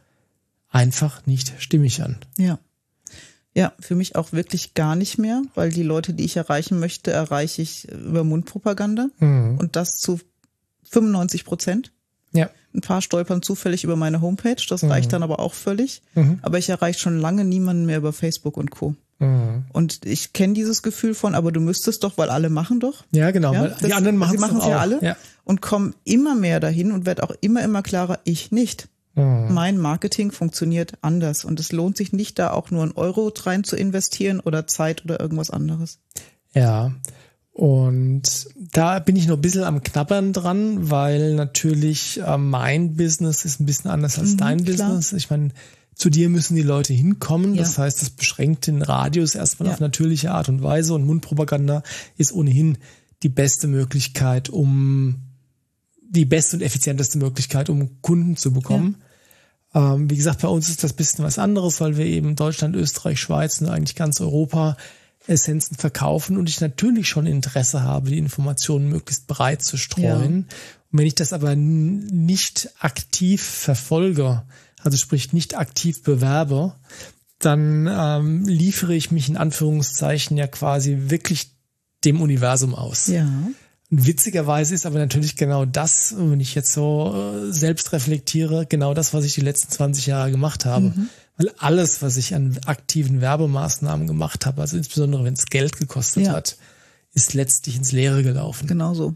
einfach 0.70 1.26
nicht 1.26 1.54
stimmig 1.60 2.02
an. 2.02 2.18
Ja. 2.38 2.60
Ja, 3.54 3.74
für 3.82 3.96
mich 3.96 4.16
auch 4.16 4.32
wirklich 4.32 4.76
gar 4.76 4.96
nicht 4.96 5.18
mehr, 5.18 5.42
weil 5.56 5.72
die 5.72 5.84
Leute, 5.84 6.14
die 6.14 6.24
ich 6.24 6.38
erreichen 6.38 6.80
möchte, 6.80 7.12
erreiche 7.12 7.62
ich 7.62 7.92
über 7.92 8.24
Mundpropaganda 8.24 9.10
mhm. 9.20 9.58
und 9.60 9.76
das 9.76 10.00
zu 10.00 10.22
95 10.90 11.44
Prozent. 11.44 11.92
Ja. 12.34 12.50
Ein 12.74 12.82
paar 12.82 13.02
stolpern 13.02 13.42
zufällig 13.42 13.84
über 13.84 13.96
meine 13.96 14.22
Homepage, 14.22 14.64
das 14.70 14.84
mhm. 14.84 14.92
reicht 14.92 15.14
dann 15.14 15.24
aber 15.24 15.40
auch 15.40 15.54
völlig. 15.54 16.02
Mhm. 16.16 16.40
Aber 16.42 16.58
ich 16.58 16.70
erreiche 16.70 17.00
schon 17.00 17.20
lange 17.20 17.44
niemanden 17.44 17.86
mehr 17.86 17.98
über 17.98 18.14
Facebook 18.14 18.58
und 18.58 18.72
Co. 18.72 18.96
Mhm. 19.20 19.66
Und 19.72 20.06
ich 20.06 20.34
kenne 20.34 20.54
dieses 20.54 20.82
Gefühl 20.82 21.14
von, 21.14 21.36
aber 21.36 21.52
du 21.52 21.60
müsstest 21.60 22.04
doch, 22.04 22.18
weil 22.18 22.30
alle 22.30 22.50
machen 22.50 22.80
doch. 22.80 23.04
Ja, 23.12 23.32
genau. 23.32 23.54
Ja, 23.54 23.68
das, 23.68 23.80
die 23.80 23.94
anderen 23.94 24.18
machen 24.18 24.40
es 24.40 24.66
ja 24.66 24.80
alle 24.80 25.00
ja. 25.02 25.18
und 25.44 25.62
kommen 25.62 25.94
immer 26.06 26.34
mehr 26.36 26.60
dahin 26.60 26.92
und 26.92 27.06
wird 27.06 27.22
auch 27.22 27.32
immer, 27.42 27.62
immer 27.64 27.84
klarer, 27.84 28.20
ich 28.24 28.52
nicht. 28.52 28.88
Mhm. 29.16 29.54
Mein 29.54 29.78
Marketing 29.78 30.32
funktioniert 30.32 30.94
anders 31.02 31.46
und 31.46 31.60
es 31.60 31.72
lohnt 31.72 31.98
sich 31.98 32.14
nicht, 32.14 32.40
da 32.40 32.52
auch 32.52 32.72
nur 32.72 32.84
einen 32.84 32.94
Euro 32.94 33.32
rein 33.44 33.64
zu 33.64 33.76
investieren 33.76 34.40
oder 34.40 34.66
Zeit 34.66 35.04
oder 35.04 35.20
irgendwas 35.20 35.52
anderes. 35.52 36.00
Ja, 36.54 36.92
und 37.53 38.48
da 38.55 39.00
bin 39.00 39.15
ich 39.15 39.27
noch 39.27 39.38
ein 39.38 39.41
bisschen 39.41 39.63
am 39.63 39.84
Knabbern 39.84 40.31
dran, 40.34 40.89
weil 40.89 41.36
natürlich 41.36 42.22
äh, 42.22 42.38
mein 42.38 42.96
Business 42.96 43.43
ist 43.43 43.60
ein 43.60 43.65
bisschen 43.65 43.91
anders 43.91 44.17
als 44.17 44.34
mhm, 44.34 44.38
dein 44.38 44.63
klar. 44.63 44.96
Business. 44.96 45.13
Ich 45.13 45.29
meine, 45.29 45.50
zu 45.93 46.10
dir 46.10 46.29
müssen 46.29 46.55
die 46.55 46.62
Leute 46.62 46.93
hinkommen. 46.93 47.53
Ja. 47.55 47.63
Das 47.63 47.77
heißt, 47.77 48.01
das 48.01 48.10
beschränkt 48.12 48.67
den 48.67 48.81
Radius 48.81 49.36
erstmal 49.36 49.67
ja. 49.67 49.74
auf 49.74 49.79
natürliche 49.81 50.31
Art 50.31 50.48
und 50.50 50.63
Weise 50.63 50.93
und 50.93 51.05
Mundpropaganda 51.05 51.84
ist 52.17 52.31
ohnehin 52.31 52.77
die 53.22 53.29
beste 53.29 53.67
Möglichkeit, 53.67 54.50
um 54.50 55.22
die 56.01 56.25
beste 56.25 56.58
und 56.58 56.63
effizienteste 56.63 57.17
Möglichkeit, 57.17 57.70
um 57.70 58.01
Kunden 58.01 58.38
zu 58.38 58.53
bekommen. 58.53 58.98
Ja. 59.74 59.93
Ähm, 59.93 60.10
wie 60.10 60.17
gesagt, 60.17 60.41
bei 60.41 60.48
uns 60.48 60.70
ist 60.70 60.84
das 60.84 60.93
bisschen 60.93 61.24
was 61.24 61.38
anderes, 61.38 61.79
weil 61.81 61.98
wir 61.98 62.05
eben 62.05 62.36
Deutschland, 62.36 62.75
Österreich, 62.75 63.20
Schweiz 63.20 63.62
und 63.62 63.70
eigentlich 63.70 63.96
ganz 63.96 64.20
Europa 64.22 64.77
Essenzen 65.28 65.78
verkaufen 65.78 66.38
und 66.38 66.50
ich 66.50 66.62
natürlich 66.62 67.08
schon 67.08 67.28
Interesse 67.28 67.84
habe, 67.84 68.10
die 68.10 68.18
Informationen 68.18 68.90
möglichst 68.90 69.28
breit 69.28 69.63
zu 69.63 69.78
streuen. 69.78 70.48
Ja. 70.50 70.56
Und 70.92 71.00
wenn 71.00 71.08
ich 71.08 71.16
das 71.16 71.34
aber 71.34 71.56
nicht 71.56 72.70
aktiv 72.80 73.44
verfolge, 73.44 74.44
also 74.82 74.98
sprich 74.98 75.32
nicht 75.32 75.58
aktiv 75.58 76.04
bewerbe, 76.04 76.75
dann 77.40 77.88
ähm, 77.92 78.46
liefere 78.46 78.94
ich 78.94 79.12
mich 79.12 79.30
in 79.30 79.38
Anführungszeichen 79.38 80.38
ja 80.38 80.48
quasi 80.48 80.98
wirklich 81.08 81.51
dem 82.04 82.22
Universum 82.22 82.75
aus. 82.75 83.08
Ja. 83.08 83.28
Witzigerweise 83.94 84.74
ist 84.74 84.86
aber 84.86 85.00
natürlich 85.00 85.36
genau 85.36 85.66
das, 85.66 86.16
wenn 86.18 86.40
ich 86.40 86.56
jetzt 86.56 86.72
so 86.72 87.14
äh, 87.14 87.52
selbst 87.52 87.92
reflektiere, 87.92 88.66
genau 88.66 88.94
das, 88.94 89.14
was 89.14 89.26
ich 89.26 89.34
die 89.34 89.42
letzten 89.42 89.70
20 89.70 90.06
Jahre 90.06 90.32
gemacht 90.32 90.66
habe. 90.66 90.94
Mhm. 90.96 91.10
Weil 91.36 91.52
alles, 91.58 92.02
was 92.02 92.16
ich 92.16 92.34
an 92.34 92.58
aktiven 92.66 93.20
Werbemaßnahmen 93.20 94.08
gemacht 94.08 94.46
habe, 94.46 94.62
also 94.62 94.78
insbesondere 94.78 95.26
wenn 95.26 95.34
es 95.34 95.48
Geld 95.48 95.78
gekostet 95.78 96.28
ja. 96.28 96.32
hat, 96.32 96.56
ist 97.14 97.34
letztlich 97.34 97.76
ins 97.76 97.92
Leere 97.92 98.24
gelaufen. 98.24 98.66
Genau 98.66 98.94
so. 98.94 99.16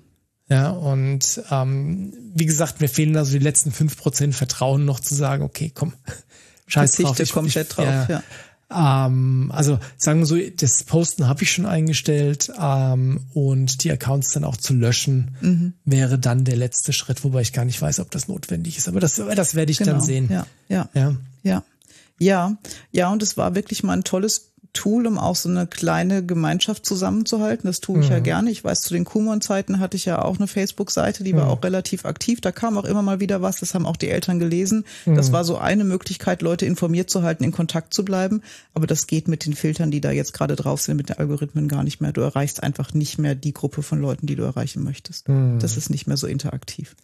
Ja, 0.50 0.72
und 0.72 1.41
ähm, 1.50 2.13
wie 2.34 2.46
gesagt, 2.46 2.82
mir 2.82 2.89
fehlen 2.89 3.15
also 3.15 3.32
die 3.32 3.44
letzten 3.44 3.72
fünf 3.72 3.96
Prozent 3.98 4.36
Vertrauen 4.36 4.84
noch 4.84 5.00
zu 5.00 5.15
sagen, 5.15 5.44
okay, 5.44 5.72
komm, 5.74 5.94
scheiß 6.67 6.98
Verzichte 6.98 7.03
drauf. 7.05 7.20
Ich, 7.22 7.32
komplett 7.32 7.70
ich, 7.70 7.75
drauf, 7.75 7.86
ja. 7.86 8.08
ja. 8.10 8.24
Ähm, 8.72 9.51
also 9.53 9.79
sagen 9.98 10.19
wir 10.19 10.25
so, 10.25 10.38
das 10.38 10.84
Posten 10.84 11.27
habe 11.27 11.43
ich 11.43 11.51
schon 11.51 11.65
eingestellt 11.65 12.51
ähm, 12.60 13.25
und 13.34 13.84
die 13.84 13.91
Accounts 13.91 14.31
dann 14.31 14.43
auch 14.43 14.57
zu 14.57 14.74
löschen 14.74 15.36
mhm. 15.41 15.74
wäre 15.86 16.17
dann 16.17 16.45
der 16.45 16.55
letzte 16.55 16.91
Schritt, 16.91 17.24
wobei 17.24 17.41
ich 17.41 17.53
gar 17.53 17.65
nicht 17.65 17.81
weiß, 17.81 18.00
ob 18.00 18.10
das 18.12 18.27
notwendig 18.27 18.77
ist. 18.77 18.88
Aber 18.88 19.00
das, 19.00 19.15
das 19.15 19.55
werde 19.55 19.72
ich 19.72 19.77
genau. 19.77 19.91
dann 19.91 20.01
sehen. 20.01 20.29
Ja, 20.31 20.48
ja, 20.67 20.89
ja, 20.93 21.15
ja, 21.43 21.63
ja, 22.17 22.57
ja. 22.91 23.12
Und 23.12 23.22
es 23.22 23.38
war 23.38 23.53
wirklich 23.53 23.84
mal 23.84 23.93
ein 23.93 24.03
tolles 24.03 24.54
Tool, 24.75 25.08
um 25.08 25.17
auch 25.17 25.36
so 25.36 25.50
eine 25.50 25.65
kleine 25.65 26.24
Gemeinschaft 26.24 26.86
zusammenzuhalten. 26.86 27.67
Das 27.67 27.82
tue 27.82 28.01
ich 28.01 28.08
mhm. 28.08 28.12
ja 28.12 28.20
gerne. 28.20 28.51
Ich 28.51 28.63
weiß, 28.63 28.82
zu 28.82 28.94
den 28.94 29.05
Kumon-Zeiten 29.05 29.79
hatte 29.79 29.98
ich 29.98 30.05
ja 30.05 30.22
auch 30.22 30.38
eine 30.38 30.48
Facebook-Seite, 30.48 31.24
die 31.24 31.36
war 31.36 31.46
mhm. 31.46 31.50
auch 31.50 31.63
relativ 31.63 32.05
aktiv. 32.05 32.41
Da 32.41 32.51
kam 32.51 32.77
auch 32.77 32.84
immer 32.84 33.01
mal 33.01 33.20
wieder 33.20 33.41
was. 33.41 33.60
Das 33.60 33.74
haben 33.74 33.88
auch 33.88 33.96
die 33.96 34.10
Eltern 34.10 34.38
gelesen. 34.38 34.86
Mhm. 35.05 35.15
Das 35.15 35.32
war 35.32 35.44
so 35.44 35.58
eine 35.58 35.84
Möglichkeit, 35.84 36.44
Leute 36.44 36.67
informiert 36.67 37.10
zu 37.10 37.24
halten, 37.24 37.44
in 37.44 37.51
Kontakt 37.51 37.94
zu 37.94 38.05
bleiben. 38.05 38.41
Aber 38.75 38.86
das 38.86 39.08
geht 39.08 39.27
mit 39.27 39.46
den 39.46 39.53
Filtern, 39.53 39.89
die 39.89 40.01
da 40.01 40.12
jetzt 40.12 40.34
gerade 40.34 40.55
drauf 40.55 40.82
sind, 40.82 40.98
mit 40.98 41.10
den 41.10 41.17
Algorithmen 41.17 41.67
gar 41.67 41.84
nicht 41.84 42.01
mehr. 42.01 42.12
Du 42.12 42.22
erreichst 42.22 42.62
einfach 42.62 42.94
nicht 42.94 43.17
mehr 43.17 43.34
die 43.34 43.53
Gruppe 43.53 43.82
von 43.82 44.00
Leuten, 44.00 44.27
die 44.27 44.36
du 44.36 44.44
erreichen 44.44 44.84
möchtest. 44.84 45.29
Mhm. 45.29 45.58
Das 45.60 45.77
ist 45.77 45.89
nicht 45.89 46.05
mehr 46.05 46.17
so 46.17 46.27
interaktiv. 46.27 46.96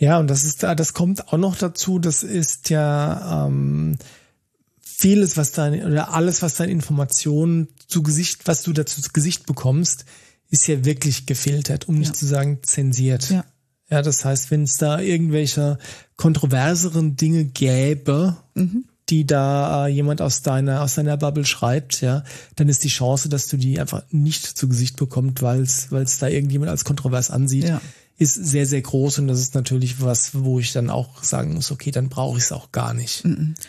Ja, 0.00 0.18
und 0.18 0.30
das 0.30 0.44
ist 0.44 0.62
da, 0.62 0.74
das 0.74 0.94
kommt 0.94 1.28
auch 1.28 1.36
noch 1.36 1.56
dazu. 1.56 1.98
Das 1.98 2.22
ist 2.22 2.70
ja 2.70 3.46
ähm, 3.46 3.98
vieles, 5.00 5.38
was 5.38 5.52
dein, 5.52 5.82
oder 5.84 6.12
alles, 6.12 6.42
was 6.42 6.56
deine 6.56 6.72
Informationen 6.72 7.68
zu 7.86 8.02
Gesicht, 8.02 8.46
was 8.46 8.62
du 8.62 8.74
dazu 8.74 9.00
zu 9.00 9.10
Gesicht 9.12 9.46
bekommst, 9.46 10.04
ist 10.50 10.66
ja 10.66 10.84
wirklich 10.84 11.24
gefiltert, 11.24 11.88
um 11.88 11.98
nicht 11.98 12.08
ja. 12.08 12.14
zu 12.14 12.26
sagen 12.26 12.58
zensiert. 12.62 13.30
Ja. 13.30 13.44
Ja, 13.88 14.02
das 14.02 14.24
heißt, 14.24 14.52
wenn 14.52 14.64
es 14.64 14.76
da 14.76 15.00
irgendwelche 15.00 15.78
kontroverseren 16.16 17.16
Dinge 17.16 17.46
gäbe, 17.46 18.36
mhm. 18.54 18.84
Die 19.10 19.26
da 19.26 19.86
äh, 19.86 19.90
jemand 19.90 20.22
aus 20.22 20.42
deiner 20.42 20.82
aus 20.82 20.94
deiner 20.94 21.16
Bubble 21.16 21.44
schreibt, 21.44 22.00
ja, 22.00 22.24
dann 22.56 22.68
ist 22.68 22.84
die 22.84 22.88
Chance, 22.88 23.28
dass 23.28 23.48
du 23.48 23.56
die 23.56 23.80
einfach 23.80 24.02
nicht 24.10 24.46
zu 24.46 24.68
Gesicht 24.68 24.96
bekommst, 24.96 25.42
weil 25.42 25.60
es 25.60 25.90
weil 25.90 26.02
es 26.02 26.18
da 26.18 26.28
irgendjemand 26.28 26.70
als 26.70 26.84
kontrovers 26.84 27.30
ansieht, 27.30 27.64
ja 27.64 27.80
ist 28.20 28.34
sehr, 28.34 28.66
sehr 28.66 28.82
groß 28.82 29.20
und 29.20 29.28
das 29.28 29.40
ist 29.40 29.54
natürlich 29.54 30.02
was, 30.02 30.32
wo 30.34 30.60
ich 30.60 30.74
dann 30.74 30.90
auch 30.90 31.24
sagen 31.24 31.54
muss, 31.54 31.70
okay, 31.70 31.90
dann 31.90 32.10
brauche 32.10 32.36
ich 32.36 32.44
es 32.44 32.52
auch 32.52 32.70
gar 32.70 32.92
nicht. 32.92 33.24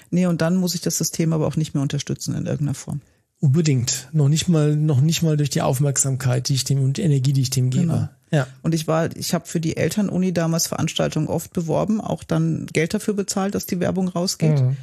Nee, 0.09 0.25
und 0.25 0.41
dann 0.41 0.57
muss 0.57 0.75
ich 0.75 0.81
das 0.81 0.97
System 0.97 1.31
aber 1.31 1.47
auch 1.47 1.55
nicht 1.55 1.73
mehr 1.73 1.81
unterstützen 1.81 2.35
in 2.35 2.45
irgendeiner 2.45 2.73
Form. 2.73 2.99
Unbedingt. 3.39 4.09
Noch 4.11 4.27
nicht 4.27 4.49
mal, 4.49 4.75
noch 4.75 4.99
nicht 4.99 5.23
mal 5.23 5.37
durch 5.37 5.51
die 5.51 5.61
Aufmerksamkeit, 5.61 6.49
die 6.49 6.55
ich 6.55 6.65
dem 6.65 6.83
und 6.83 6.97
die 6.97 7.03
Energie, 7.03 7.31
die 7.31 7.41
ich 7.43 7.49
dem 7.49 7.69
gebe. 7.69 7.85
Genau. 7.85 8.09
Ja. 8.31 8.45
Und 8.61 8.75
ich 8.75 8.87
war, 8.87 9.15
ich 9.15 9.33
habe 9.33 9.47
für 9.47 9.61
die 9.61 9.77
Elternuni 9.77 10.33
damals 10.33 10.67
Veranstaltungen 10.67 11.27
oft 11.27 11.53
beworben, 11.53 12.01
auch 12.01 12.25
dann 12.25 12.67
Geld 12.73 12.93
dafür 12.93 13.13
bezahlt, 13.13 13.55
dass 13.55 13.67
die 13.67 13.79
Werbung 13.79 14.09
rausgeht. 14.09 14.61
Mhm 14.61 14.75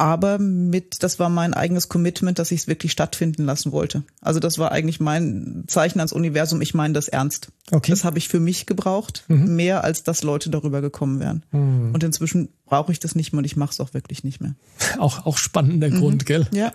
aber 0.00 0.38
mit, 0.38 1.02
das 1.02 1.18
war 1.18 1.28
mein 1.28 1.52
eigenes 1.52 1.90
Commitment, 1.90 2.38
dass 2.38 2.50
ich 2.52 2.62
es 2.62 2.68
wirklich 2.68 2.90
stattfinden 2.90 3.44
lassen 3.44 3.70
wollte. 3.70 4.02
Also 4.22 4.40
das 4.40 4.58
war 4.58 4.72
eigentlich 4.72 4.98
mein 4.98 5.64
Zeichen 5.66 6.00
ans 6.00 6.14
Universum, 6.14 6.62
ich 6.62 6.72
meine 6.72 6.94
das 6.94 7.08
ernst. 7.08 7.48
Okay. 7.70 7.90
Das 7.90 8.02
habe 8.02 8.16
ich 8.16 8.30
für 8.30 8.40
mich 8.40 8.64
gebraucht, 8.64 9.24
mhm. 9.28 9.56
mehr 9.56 9.84
als 9.84 10.02
dass 10.02 10.22
Leute 10.22 10.48
darüber 10.48 10.80
gekommen 10.80 11.20
wären. 11.20 11.44
Mhm. 11.52 11.90
Und 11.92 12.02
inzwischen 12.02 12.48
brauche 12.64 12.92
ich 12.92 12.98
das 12.98 13.14
nicht 13.14 13.34
mehr 13.34 13.40
und 13.40 13.44
ich 13.44 13.56
mache 13.56 13.72
es 13.72 13.80
auch 13.80 13.92
wirklich 13.92 14.24
nicht 14.24 14.40
mehr. 14.40 14.54
Auch, 14.98 15.26
auch 15.26 15.36
spannender 15.36 15.90
mhm. 15.90 15.98
Grund, 15.98 16.26
gell? 16.26 16.46
Ja. 16.52 16.72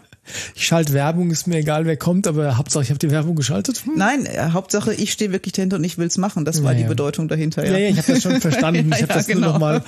Ich 0.54 0.68
schalte 0.68 0.94
Werbung, 0.94 1.32
ist 1.32 1.48
mir 1.48 1.58
egal, 1.58 1.86
wer 1.86 1.98
kommt, 1.98 2.28
aber 2.28 2.58
Hauptsache, 2.58 2.84
ich 2.84 2.90
habe 2.90 3.00
die 3.00 3.12
Werbung 3.12 3.36
geschaltet. 3.36 3.86
Hm. 3.86 3.94
Nein, 3.96 4.26
äh, 4.26 4.52
Hauptsache, 4.52 4.94
ich 4.94 5.12
stehe 5.12 5.32
wirklich 5.32 5.54
dahinter 5.54 5.78
und 5.78 5.84
ich 5.84 5.98
will's 5.98 6.18
machen. 6.18 6.46
Das 6.46 6.64
war 6.64 6.74
ja, 6.74 6.80
die 6.80 6.84
Bedeutung 6.86 7.28
dahinter. 7.28 7.66
Ja, 7.66 7.74
ja, 7.74 7.78
ja 7.78 7.90
ich 7.90 7.98
habe 7.98 8.14
das 8.14 8.22
schon 8.22 8.42
verstanden. 8.42 8.90
ja, 8.90 8.96
ich 8.98 9.04
habe 9.04 9.14
das 9.14 9.28
genau. 9.28 9.42
nur 9.42 9.52
noch 9.54 9.60
mal 9.60 9.84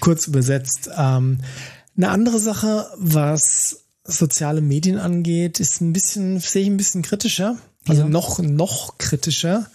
kurz 0.00 0.26
übersetzt. 0.26 0.90
Ähm, 0.96 1.38
eine 2.02 2.10
andere 2.10 2.38
Sache, 2.38 2.86
was 2.96 3.84
soziale 4.04 4.60
Medien 4.60 4.98
angeht, 4.98 5.60
ist 5.60 5.80
ein 5.80 5.92
bisschen, 5.92 6.40
sehe 6.40 6.62
ich 6.62 6.68
ein 6.68 6.76
bisschen 6.76 7.02
kritischer. 7.02 7.56
Also 7.86 8.02
ja. 8.02 8.08
noch, 8.08 8.38
noch 8.40 8.98
kritischer. 8.98 9.66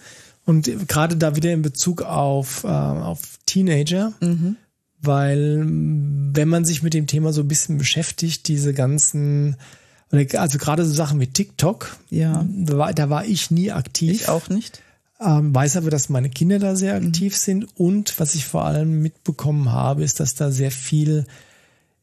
Und 0.44 0.70
gerade 0.88 1.16
da 1.16 1.36
wieder 1.36 1.52
in 1.52 1.62
Bezug 1.62 2.02
auf, 2.02 2.64
äh, 2.64 2.68
auf 2.68 3.20
Teenager. 3.46 4.12
Mhm. 4.20 4.56
Weil, 5.00 5.62
wenn 5.66 6.48
man 6.48 6.64
sich 6.64 6.82
mit 6.82 6.94
dem 6.94 7.06
Thema 7.06 7.32
so 7.32 7.42
ein 7.42 7.48
bisschen 7.48 7.78
beschäftigt, 7.78 8.48
diese 8.48 8.74
ganzen, 8.74 9.56
also 10.10 10.58
gerade 10.58 10.84
so 10.84 10.92
Sachen 10.92 11.20
wie 11.20 11.26
TikTok, 11.26 11.96
ja. 12.10 12.44
da 12.48 12.78
war, 12.78 12.92
da 12.92 13.10
war 13.10 13.24
ich 13.24 13.50
nie 13.50 13.70
aktiv. 13.70 14.22
Ich 14.22 14.28
auch 14.28 14.48
nicht. 14.48 14.82
Ähm, 15.20 15.54
weiß 15.54 15.76
aber, 15.76 15.90
dass 15.90 16.08
meine 16.08 16.28
Kinder 16.28 16.58
da 16.58 16.74
sehr 16.76 17.00
mhm. 17.00 17.08
aktiv 17.08 17.34
mhm. 17.34 17.38
sind 17.38 17.66
und 17.76 18.18
was 18.18 18.34
ich 18.34 18.46
vor 18.46 18.64
allem 18.64 19.00
mitbekommen 19.00 19.70
habe, 19.70 20.02
ist, 20.02 20.18
dass 20.18 20.34
da 20.34 20.50
sehr 20.50 20.70
viel 20.70 21.26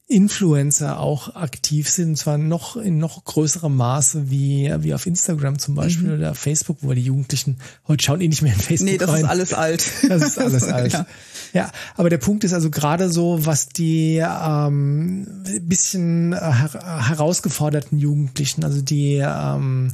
Influencer 0.06 1.00
auch 1.00 1.34
aktiv 1.34 1.88
sind, 1.88 2.10
und 2.10 2.16
zwar 2.16 2.36
noch 2.36 2.76
in 2.76 2.98
noch 2.98 3.24
größerem 3.24 3.74
Maße 3.74 4.30
wie, 4.30 4.70
wie 4.80 4.92
auf 4.92 5.06
Instagram 5.06 5.58
zum 5.58 5.74
Beispiel 5.74 6.08
mhm. 6.08 6.14
oder 6.14 6.34
Facebook, 6.34 6.78
wo 6.82 6.92
die 6.92 7.00
Jugendlichen 7.00 7.56
heute 7.88 8.04
schauen 8.04 8.20
eh 8.20 8.28
nicht 8.28 8.42
mehr 8.42 8.52
in 8.52 8.60
Facebook 8.60 8.92
Nee, 8.92 8.98
das 8.98 9.10
rein. 9.10 9.22
ist 9.22 9.28
alles 9.28 9.54
alt. 9.54 9.90
Das 10.08 10.22
ist 10.22 10.38
alles 10.38 10.64
alt. 10.64 10.92
Ja. 10.92 11.06
ja, 11.54 11.72
aber 11.96 12.10
der 12.10 12.18
Punkt 12.18 12.44
ist 12.44 12.52
also 12.52 12.68
gerade 12.68 13.08
so, 13.10 13.46
was 13.46 13.68
die 13.68 14.16
ähm, 14.16 15.26
bisschen 15.62 16.34
her 16.34 17.08
herausgeforderten 17.08 17.98
Jugendlichen, 17.98 18.64
also 18.64 18.82
die 18.82 19.22
ähm, 19.24 19.92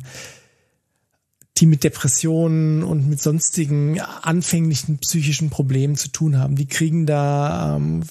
die 1.59 1.67
mit 1.67 1.85
Depressionen 1.85 2.83
und 2.83 3.09
mit 3.09 3.21
sonstigen 3.21 4.00
anfänglichen 4.00 4.99
psychischen 4.99 5.50
Problemen 5.50 5.95
zu 5.95 6.09
tun 6.09 6.38
haben. 6.38 6.57
Die 6.57 6.67
kriegen 6.67 7.05
da 7.07 7.76
ähm, 7.76 8.02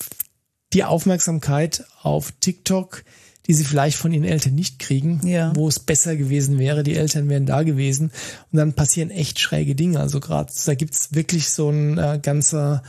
die 0.73 0.83
Aufmerksamkeit 0.83 1.85
auf 2.01 2.31
TikTok, 2.39 3.03
die 3.47 3.53
sie 3.53 3.63
vielleicht 3.63 3.97
von 3.97 4.13
ihren 4.13 4.25
Eltern 4.25 4.55
nicht 4.55 4.77
kriegen, 4.77 5.21
ja. 5.25 5.51
wo 5.55 5.67
es 5.67 5.79
besser 5.79 6.15
gewesen 6.15 6.59
wäre, 6.59 6.83
die 6.83 6.95
Eltern 6.95 7.29
wären 7.29 7.47
da 7.47 7.63
gewesen 7.63 8.11
und 8.51 8.57
dann 8.57 8.73
passieren 8.73 9.09
echt 9.09 9.39
schräge 9.39 9.73
Dinge. 9.73 9.99
Also 9.99 10.19
gerade 10.19 10.51
da 10.65 10.75
gibt's 10.75 11.13
wirklich 11.13 11.49
so 11.49 11.69
ein 11.69 11.97
äh, 11.97 12.19
ganzer 12.21 12.83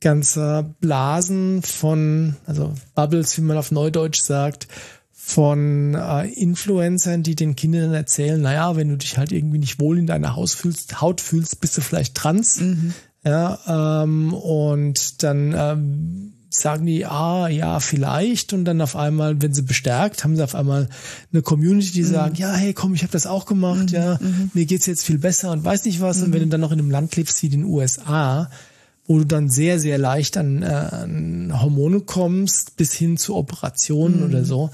ganzer 0.00 0.74
Blasen 0.80 1.62
von, 1.62 2.36
also 2.46 2.72
Bubbles, 2.94 3.36
wie 3.36 3.42
man 3.42 3.56
auf 3.56 3.72
Neudeutsch 3.72 4.20
sagt, 4.20 4.68
von 5.12 5.94
äh, 5.94 6.28
Influencern, 6.28 7.22
die 7.22 7.34
den 7.34 7.56
Kindern 7.56 7.92
erzählen, 7.92 8.40
naja, 8.40 8.76
wenn 8.76 8.88
du 8.88 8.96
dich 8.96 9.18
halt 9.18 9.32
irgendwie 9.32 9.58
nicht 9.58 9.80
wohl 9.80 9.98
in 9.98 10.06
deiner 10.06 10.36
Haus 10.36 10.54
fühlst, 10.54 11.00
Haut 11.00 11.20
fühlst, 11.20 11.60
bist 11.60 11.76
du 11.76 11.80
vielleicht 11.80 12.14
trans. 12.14 12.60
Mhm. 12.60 12.94
Ja, 13.24 14.02
ähm, 14.04 14.32
und 14.32 15.22
dann 15.22 15.54
ähm, 15.56 16.32
sagen 16.50 16.86
die, 16.86 17.04
ah, 17.04 17.48
ja, 17.48 17.80
vielleicht. 17.80 18.52
Und 18.52 18.64
dann 18.64 18.80
auf 18.80 18.96
einmal, 18.96 19.40
wenn 19.42 19.52
sie 19.52 19.62
bestärkt, 19.62 20.24
haben 20.24 20.36
sie 20.36 20.42
auf 20.42 20.54
einmal 20.54 20.88
eine 21.32 21.42
Community, 21.42 21.92
die 21.92 22.02
mhm. 22.02 22.12
sagen, 22.12 22.34
ja, 22.36 22.52
hey, 22.52 22.72
komm, 22.72 22.94
ich 22.94 23.02
habe 23.02 23.12
das 23.12 23.26
auch 23.26 23.46
gemacht, 23.46 23.90
mhm. 23.90 23.94
ja, 23.94 24.18
mhm. 24.20 24.50
mir 24.54 24.66
geht's 24.66 24.86
jetzt 24.86 25.04
viel 25.04 25.18
besser 25.18 25.50
und 25.52 25.64
weiß 25.64 25.84
nicht 25.84 26.00
was. 26.00 26.22
Und 26.22 26.32
wenn 26.32 26.40
mhm. 26.40 26.44
du 26.44 26.50
dann 26.50 26.60
noch 26.60 26.72
in 26.72 26.78
einem 26.78 26.90
Land 26.90 27.16
lebst 27.16 27.42
wie 27.42 27.48
den 27.48 27.64
USA, 27.64 28.50
wo 29.06 29.18
du 29.18 29.24
dann 29.24 29.48
sehr, 29.48 29.78
sehr 29.80 29.98
leicht 29.98 30.36
an, 30.36 30.62
äh, 30.62 30.66
an 30.66 31.60
Hormone 31.60 32.00
kommst, 32.00 32.76
bis 32.76 32.92
hin 32.92 33.16
zu 33.16 33.34
Operationen 33.34 34.22
oder 34.22 34.40
mhm. 34.40 34.44
so, 34.44 34.70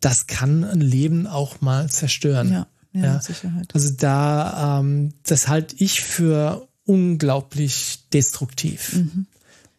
das 0.00 0.26
kann 0.26 0.64
ein 0.64 0.80
Leben 0.80 1.26
auch 1.26 1.60
mal 1.60 1.88
zerstören. 1.88 2.50
Ja, 2.52 2.66
ja, 2.92 3.02
ja. 3.02 3.20
Sicherheit. 3.20 3.68
Also 3.74 3.94
da, 3.96 4.80
ähm, 4.80 5.14
das 5.24 5.48
halte 5.48 5.76
ich 5.78 6.00
für 6.00 6.66
unglaublich 6.84 8.08
destruktiv. 8.12 8.96
Mhm. 8.96 9.26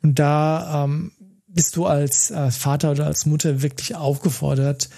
Und 0.01 0.19
da 0.19 0.85
ähm, 0.85 1.11
bist 1.53 1.75
du 1.75 1.85
als 1.85 2.33
Vater 2.51 2.91
oder 2.91 3.05
als 3.07 3.25
Mutter 3.25 3.61
wirklich 3.61 3.95
aufgefordert, 3.95 4.89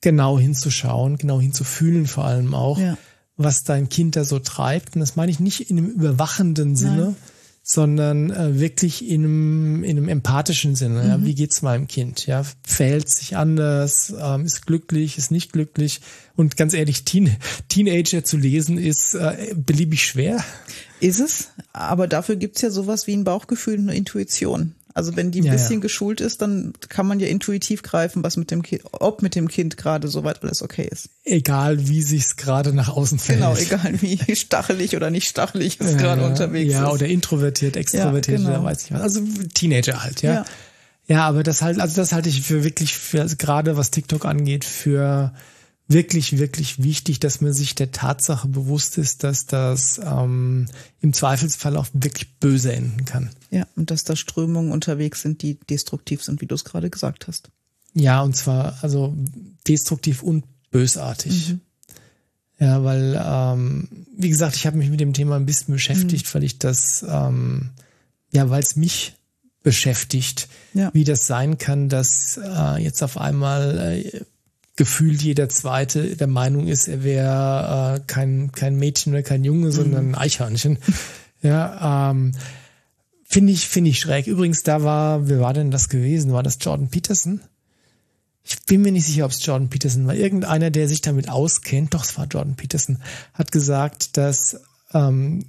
genau 0.00 0.38
hinzuschauen, 0.38 1.16
genau 1.16 1.40
hinzufühlen 1.40 2.06
vor 2.06 2.24
allem 2.24 2.54
auch, 2.54 2.78
ja. 2.78 2.96
was 3.36 3.64
dein 3.64 3.88
Kind 3.88 4.16
da 4.16 4.24
so 4.24 4.38
treibt. 4.38 4.94
Und 4.94 5.00
das 5.00 5.16
meine 5.16 5.30
ich 5.30 5.40
nicht 5.40 5.70
in 5.70 5.78
einem 5.78 5.88
überwachenden 5.88 6.76
Sinne, 6.76 7.02
Nein. 7.02 7.16
sondern 7.62 8.30
äh, 8.30 8.60
wirklich 8.60 9.08
in 9.08 9.24
einem, 9.24 9.84
in 9.84 9.98
einem 9.98 10.08
empathischen 10.08 10.76
Sinne. 10.76 11.02
Mhm. 11.02 11.08
Ja, 11.08 11.24
wie 11.24 11.34
geht's 11.34 11.62
meinem 11.62 11.88
Kind? 11.88 12.26
Ja, 12.26 12.44
verhält 12.62 13.08
sich 13.08 13.36
anders, 13.36 14.14
ähm, 14.20 14.44
ist 14.44 14.66
glücklich, 14.66 15.18
ist 15.18 15.30
nicht 15.30 15.52
glücklich. 15.52 16.00
Und 16.36 16.56
ganz 16.56 16.74
ehrlich, 16.74 17.04
Teen, 17.04 17.36
Teenager 17.68 18.22
zu 18.22 18.36
lesen 18.36 18.78
ist 18.78 19.14
äh, 19.14 19.54
beliebig 19.56 20.04
schwer. 20.04 20.44
Ist 21.00 21.20
es, 21.20 21.50
aber 21.72 22.06
dafür 22.06 22.36
gibt's 22.36 22.60
ja 22.60 22.70
sowas 22.70 23.06
wie 23.06 23.14
ein 23.14 23.24
Bauchgefühl, 23.24 23.78
eine 23.78 23.94
Intuition. 23.94 24.74
Also 24.98 25.14
wenn 25.14 25.30
die 25.30 25.42
ein 25.42 25.44
ja, 25.44 25.52
bisschen 25.52 25.74
ja. 25.74 25.80
geschult 25.80 26.20
ist, 26.20 26.42
dann 26.42 26.72
kann 26.88 27.06
man 27.06 27.20
ja 27.20 27.28
intuitiv 27.28 27.84
greifen, 27.84 28.24
was 28.24 28.36
mit 28.36 28.50
dem 28.50 28.64
Kind, 28.64 28.82
ob 28.90 29.22
mit 29.22 29.36
dem 29.36 29.46
Kind 29.46 29.76
gerade 29.76 30.08
soweit 30.08 30.42
alles 30.42 30.60
okay 30.60 30.88
ist. 30.90 31.08
Egal, 31.22 31.86
wie 31.86 32.02
sich's 32.02 32.34
gerade 32.34 32.72
nach 32.72 32.88
außen 32.88 33.20
fällt. 33.20 33.38
Genau, 33.38 33.54
egal 33.56 34.02
wie 34.02 34.18
stachelig 34.34 34.96
oder 34.96 35.10
nicht 35.10 35.28
stachelig 35.28 35.78
es 35.78 35.92
ja, 35.92 35.98
gerade 35.98 36.26
unterwegs 36.26 36.72
ja, 36.72 36.80
ist. 36.80 36.86
Ja, 36.86 36.92
oder 36.92 37.06
introvertiert, 37.06 37.76
extrovertiert, 37.76 38.38
genau. 38.38 38.50
oder 38.50 38.64
weiß 38.64 38.86
ich 38.86 38.92
was. 38.92 39.02
Also 39.02 39.20
Teenager 39.54 40.02
halt, 40.02 40.20
ja. 40.22 40.44
ja. 41.06 41.28
aber 41.28 41.44
das 41.44 41.62
halt, 41.62 41.78
also 41.78 41.94
das 41.94 42.10
halte 42.10 42.28
ich 42.28 42.42
für 42.42 42.64
wirklich, 42.64 42.98
für, 42.98 43.20
also 43.20 43.36
gerade 43.38 43.76
was 43.76 43.92
TikTok 43.92 44.24
angeht, 44.24 44.64
für 44.64 45.32
wirklich, 45.88 46.38
wirklich 46.38 46.82
wichtig, 46.82 47.18
dass 47.18 47.40
man 47.40 47.54
sich 47.54 47.74
der 47.74 47.90
Tatsache 47.90 48.46
bewusst 48.46 48.98
ist, 48.98 49.24
dass 49.24 49.46
das 49.46 49.98
ähm, 50.04 50.66
im 51.00 51.12
Zweifelsfall 51.14 51.76
auch 51.76 51.86
wirklich 51.94 52.38
böse 52.38 52.72
enden 52.72 53.06
kann. 53.06 53.30
Ja, 53.50 53.66
und 53.74 53.90
dass 53.90 54.04
da 54.04 54.14
Strömungen 54.14 54.70
unterwegs 54.70 55.22
sind, 55.22 55.42
die 55.42 55.58
destruktiv 55.58 56.22
sind, 56.22 56.42
wie 56.42 56.46
du 56.46 56.54
es 56.54 56.64
gerade 56.64 56.90
gesagt 56.90 57.26
hast. 57.26 57.50
Ja, 57.94 58.20
und 58.20 58.36
zwar 58.36 58.78
also 58.82 59.16
destruktiv 59.66 60.22
und 60.22 60.44
bösartig. 60.70 61.48
Mhm. 61.50 61.60
Ja, 62.60 62.84
weil, 62.84 63.18
ähm, 63.24 63.88
wie 64.16 64.28
gesagt, 64.28 64.56
ich 64.56 64.66
habe 64.66 64.76
mich 64.76 64.90
mit 64.90 65.00
dem 65.00 65.14
Thema 65.14 65.36
ein 65.36 65.46
bisschen 65.46 65.72
beschäftigt, 65.72 66.26
mhm. 66.26 66.34
weil 66.34 66.44
ich 66.44 66.58
das, 66.58 67.04
ähm, 67.08 67.70
ja, 68.30 68.50
weil 68.50 68.62
es 68.62 68.76
mich 68.76 69.14
beschäftigt, 69.62 70.48
ja. 70.74 70.90
wie 70.92 71.04
das 71.04 71.26
sein 71.26 71.58
kann, 71.58 71.88
dass 71.88 72.38
äh, 72.42 72.82
jetzt 72.82 73.02
auf 73.02 73.16
einmal 73.16 74.02
äh, 74.04 74.20
gefühlt 74.78 75.20
jeder 75.22 75.48
Zweite 75.48 76.16
der 76.16 76.28
Meinung 76.28 76.68
ist, 76.68 76.86
er 76.86 77.02
wäre 77.02 77.96
äh, 77.96 78.00
kein, 78.06 78.52
kein 78.52 78.76
Mädchen 78.76 79.12
oder 79.12 79.24
kein 79.24 79.42
Junge, 79.42 79.72
sondern 79.72 80.10
ein 80.10 80.14
Eichhörnchen. 80.14 80.78
ja, 81.42 82.10
ähm, 82.10 82.32
finde 83.24 83.52
ich, 83.52 83.66
finde 83.66 83.90
ich 83.90 83.98
schräg. 83.98 84.28
Übrigens, 84.28 84.62
da 84.62 84.84
war, 84.84 85.28
wer 85.28 85.40
war 85.40 85.52
denn 85.52 85.72
das 85.72 85.88
gewesen? 85.88 86.32
War 86.32 86.44
das 86.44 86.58
Jordan 86.60 86.88
Peterson? 86.88 87.40
Ich 88.44 88.64
bin 88.66 88.82
mir 88.82 88.92
nicht 88.92 89.04
sicher, 89.04 89.24
ob 89.24 89.32
es 89.32 89.44
Jordan 89.44 89.68
Peterson 89.68 90.06
war. 90.06 90.14
Irgendeiner, 90.14 90.70
der 90.70 90.86
sich 90.86 91.00
damit 91.00 91.28
auskennt, 91.28 91.92
doch, 91.92 92.04
es 92.04 92.16
war 92.16 92.26
Jordan 92.26 92.54
Peterson, 92.54 93.02
hat 93.34 93.50
gesagt, 93.50 94.16
dass 94.16 94.60
ähm, 94.94 95.44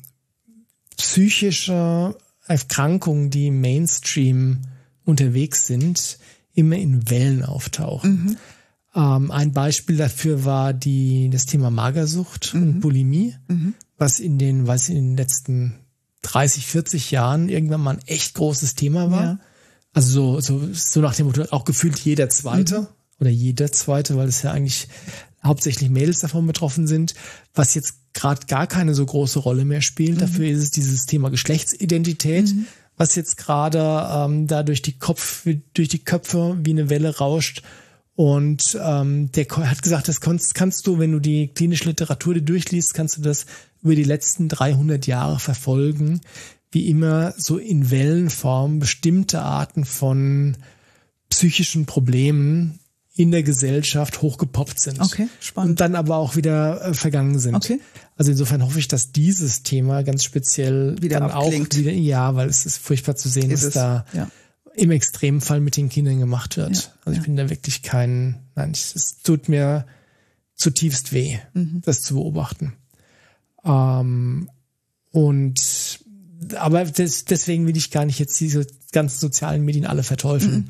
psychische 0.97 2.17
Erkrankungen, 2.47 3.29
die 3.29 3.47
im 3.47 3.61
Mainstream 3.61 4.63
unterwegs 5.05 5.67
sind, 5.67 6.17
immer 6.55 6.77
in 6.77 7.11
Wellen 7.11 7.45
auftauchen. 7.45 8.23
Mhm. 8.23 8.37
Ähm, 8.99 9.31
ein 9.31 9.53
Beispiel 9.53 9.95
dafür 9.95 10.43
war 10.43 10.73
die, 10.73 11.29
das 11.29 11.45
Thema 11.45 11.69
Magersucht 11.69 12.53
mhm. 12.53 12.61
und 12.61 12.79
Bulimie, 12.81 13.35
mhm. 13.47 13.73
was 13.97 14.19
in 14.19 14.37
den, 14.37 14.67
was 14.67 14.89
in 14.89 14.95
den 14.95 15.17
letzten 15.17 15.75
30, 16.23 16.65
40 16.67 17.11
Jahren 17.11 17.47
irgendwann 17.47 17.81
mal 17.81 17.91
ein 17.91 18.07
echt 18.07 18.33
großes 18.33 18.75
Thema 18.75 19.09
war. 19.09 19.23
Ja. 19.23 19.39
Also 19.93 20.41
so, 20.41 20.59
so, 20.59 20.73
so 20.73 20.99
nach 20.99 21.15
dem 21.15 21.27
Motto, 21.27 21.43
auch 21.51 21.63
gefühlt 21.63 21.97
jeder 21.99 22.29
Zweite 22.29 22.81
mhm. 22.81 22.87
oder 23.21 23.29
jeder 23.29 23.71
Zweite, 23.71 24.17
weil 24.17 24.27
es 24.27 24.41
ja 24.41 24.51
eigentlich 24.51 24.89
hauptsächlich 25.41 25.89
Mädels 25.89 26.19
davon 26.19 26.45
betroffen 26.45 26.85
sind, 26.85 27.15
was 27.53 27.75
jetzt 27.75 27.93
gerade 28.13 28.47
gar 28.47 28.67
keine 28.67 28.93
so 28.93 29.05
große 29.05 29.39
Rolle 29.39 29.63
mehr 29.63 29.81
spielt. 29.81 30.17
Mhm. 30.17 30.19
Dafür 30.19 30.47
ist 30.49 30.61
es 30.61 30.71
dieses 30.71 31.05
Thema 31.05 31.29
Geschlechtsidentität, 31.29 32.53
mhm. 32.53 32.65
was 32.97 33.15
jetzt 33.15 33.37
gerade 33.37 34.09
ähm, 34.11 34.47
da 34.47 34.63
durch 34.63 34.81
die 34.81 34.97
Kopf, 34.97 35.47
durch 35.73 35.87
die 35.87 36.03
Köpfe 36.03 36.57
wie 36.61 36.71
eine 36.71 36.89
Welle 36.89 37.15
rauscht 37.17 37.63
und 38.19 38.77
ähm, 38.83 39.31
der 39.31 39.47
hat 39.47 39.81
gesagt, 39.81 40.09
das 40.09 40.19
kannst, 40.19 40.53
kannst 40.53 40.85
du, 40.85 40.99
wenn 40.99 41.13
du 41.13 41.21
die 41.21 41.47
klinische 41.47 41.85
Literatur 41.85 42.33
dir 42.33 42.41
durchliest, 42.41 42.93
kannst 42.93 43.15
du 43.15 43.21
das 43.21 43.45
über 43.81 43.95
die 43.95 44.03
letzten 44.03 44.49
300 44.49 45.07
Jahre 45.07 45.39
verfolgen, 45.39 46.19
wie 46.69 46.89
immer 46.89 47.33
so 47.37 47.57
in 47.57 47.91
Wellenform 47.91 48.79
bestimmte 48.79 49.41
Arten 49.41 49.85
von 49.85 50.57
psychischen 51.29 51.85
Problemen 51.85 52.81
in 53.15 53.31
der 53.31 53.43
Gesellschaft 53.43 54.21
hochgepoppt 54.21 54.81
sind. 54.81 54.99
Okay, 54.99 55.29
spannend. 55.39 55.69
Und 55.69 55.79
dann 55.79 55.95
aber 55.95 56.17
auch 56.17 56.35
wieder 56.35 56.87
äh, 56.87 56.93
vergangen 56.93 57.39
sind. 57.39 57.55
Okay. 57.55 57.79
Also 58.17 58.31
insofern 58.31 58.65
hoffe 58.65 58.79
ich, 58.79 58.89
dass 58.89 59.13
dieses 59.13 59.63
Thema 59.63 60.03
ganz 60.03 60.25
speziell 60.25 61.01
wieder 61.01 61.21
dann 61.21 61.31
abklingt. 61.31 61.73
auch 61.73 61.77
wieder, 61.77 61.93
ja, 61.93 62.35
weil 62.35 62.49
es 62.49 62.65
ist 62.65 62.79
furchtbar 62.79 63.15
zu 63.15 63.29
sehen, 63.29 63.49
ist 63.49 63.63
dass 63.63 63.67
es. 63.69 63.73
da 63.75 64.05
ja 64.11 64.29
im 64.79 64.91
Extremfall 64.91 65.59
mit 65.59 65.77
den 65.77 65.89
Kindern 65.89 66.19
gemacht 66.19 66.57
wird. 66.57 66.75
Ja, 66.75 66.91
also 67.05 67.11
ich 67.11 67.17
ja. 67.17 67.23
bin 67.23 67.35
da 67.35 67.49
wirklich 67.49 67.81
kein, 67.83 68.39
nein, 68.55 68.71
es 68.71 69.17
tut 69.23 69.49
mir 69.49 69.85
zutiefst 70.55 71.13
weh, 71.13 71.37
mhm. 71.53 71.81
das 71.83 72.01
zu 72.01 72.15
beobachten. 72.15 72.73
Ähm, 73.63 74.49
und 75.11 75.99
aber 76.55 76.85
das, 76.85 77.25
deswegen 77.25 77.67
will 77.67 77.75
ich 77.75 77.91
gar 77.91 78.05
nicht 78.05 78.19
jetzt 78.19 78.39
diese 78.39 78.65
ganzen 78.91 79.19
sozialen 79.19 79.63
Medien 79.65 79.85
alle 79.85 80.03
verteufeln. 80.03 80.69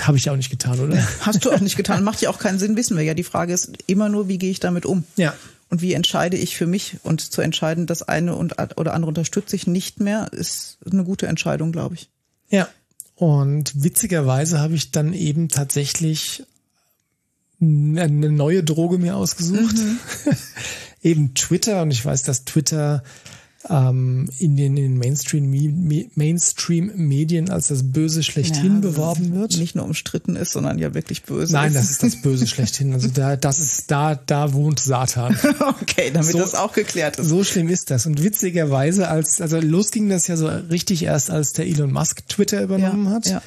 Habe 0.00 0.18
ich 0.18 0.28
auch 0.28 0.36
nicht 0.36 0.50
getan, 0.50 0.78
oder? 0.78 0.96
Hast 1.20 1.44
du 1.44 1.50
auch 1.50 1.60
nicht 1.60 1.76
getan. 1.76 2.04
Macht 2.04 2.20
ja 2.20 2.28
auch 2.28 2.38
keinen 2.38 2.58
Sinn, 2.58 2.76
wissen 2.76 2.96
wir 2.96 3.04
ja. 3.04 3.14
Die 3.14 3.24
Frage 3.24 3.54
ist 3.54 3.72
immer 3.86 4.08
nur, 4.10 4.28
wie 4.28 4.38
gehe 4.38 4.50
ich 4.50 4.60
damit 4.60 4.84
um? 4.84 5.04
Ja. 5.16 5.34
Und 5.68 5.80
wie 5.82 5.94
entscheide 5.94 6.36
ich 6.36 6.56
für 6.56 6.66
mich? 6.66 6.98
Und 7.02 7.20
zu 7.20 7.40
entscheiden, 7.40 7.86
das 7.86 8.02
eine 8.02 8.36
und, 8.36 8.54
oder 8.76 8.92
andere 8.92 9.08
unterstütze 9.08 9.56
ich 9.56 9.66
nicht 9.66 9.98
mehr, 9.98 10.30
ist 10.32 10.78
eine 10.90 11.04
gute 11.04 11.26
Entscheidung, 11.26 11.72
glaube 11.72 11.94
ich. 11.94 12.10
Ja. 12.50 12.68
Und 13.16 13.82
witzigerweise 13.82 14.60
habe 14.60 14.74
ich 14.74 14.92
dann 14.92 15.12
eben 15.14 15.48
tatsächlich 15.48 16.44
eine 17.60 18.30
neue 18.30 18.62
Droge 18.62 18.98
mir 18.98 19.16
ausgesucht. 19.16 19.76
Mhm. 19.76 19.98
eben 21.02 21.34
Twitter. 21.34 21.82
Und 21.82 21.90
ich 21.90 22.04
weiß, 22.04 22.22
dass 22.24 22.44
Twitter 22.44 23.02
ähm, 23.68 24.28
in 24.38 24.56
den, 24.56 24.76
in 24.76 24.82
den 24.82 24.98
Mainstream-Medien 24.98 26.10
Mainstream 26.14 27.50
als 27.50 27.68
das 27.68 27.92
Böse 27.92 28.22
schlechthin 28.22 28.74
ja, 28.74 28.80
beworben 28.80 29.34
wird. 29.34 29.56
Nicht 29.58 29.74
nur 29.74 29.84
umstritten 29.84 30.36
ist, 30.36 30.52
sondern 30.52 30.78
ja 30.78 30.94
wirklich 30.94 31.22
böse. 31.22 31.52
Nein, 31.52 31.68
ist. 31.68 31.76
das 31.76 31.90
ist 31.90 32.02
das 32.02 32.22
Böse 32.22 32.46
schlechthin. 32.46 32.92
Also 32.92 33.08
da, 33.08 33.36
das 33.36 33.58
ist 33.58 33.90
da, 33.90 34.14
da 34.14 34.52
wohnt 34.52 34.80
Satan. 34.80 35.36
okay, 35.80 36.10
damit 36.12 36.32
so, 36.32 36.38
das 36.38 36.54
auch 36.54 36.72
geklärt 36.72 37.18
ist. 37.18 37.28
So 37.28 37.44
schlimm 37.44 37.68
ist 37.68 37.90
das. 37.90 38.06
Und 38.06 38.22
witzigerweise, 38.22 39.08
als, 39.08 39.40
also 39.40 39.60
los 39.60 39.90
ging 39.90 40.08
das 40.08 40.26
ja 40.26 40.36
so 40.36 40.48
richtig 40.48 41.02
erst, 41.02 41.30
als 41.30 41.52
der 41.52 41.66
Elon 41.66 41.92
Musk 41.92 42.28
Twitter 42.28 42.62
übernommen 42.62 43.06
ja, 43.06 43.12
hat. 43.12 43.26
Ja. 43.26 43.42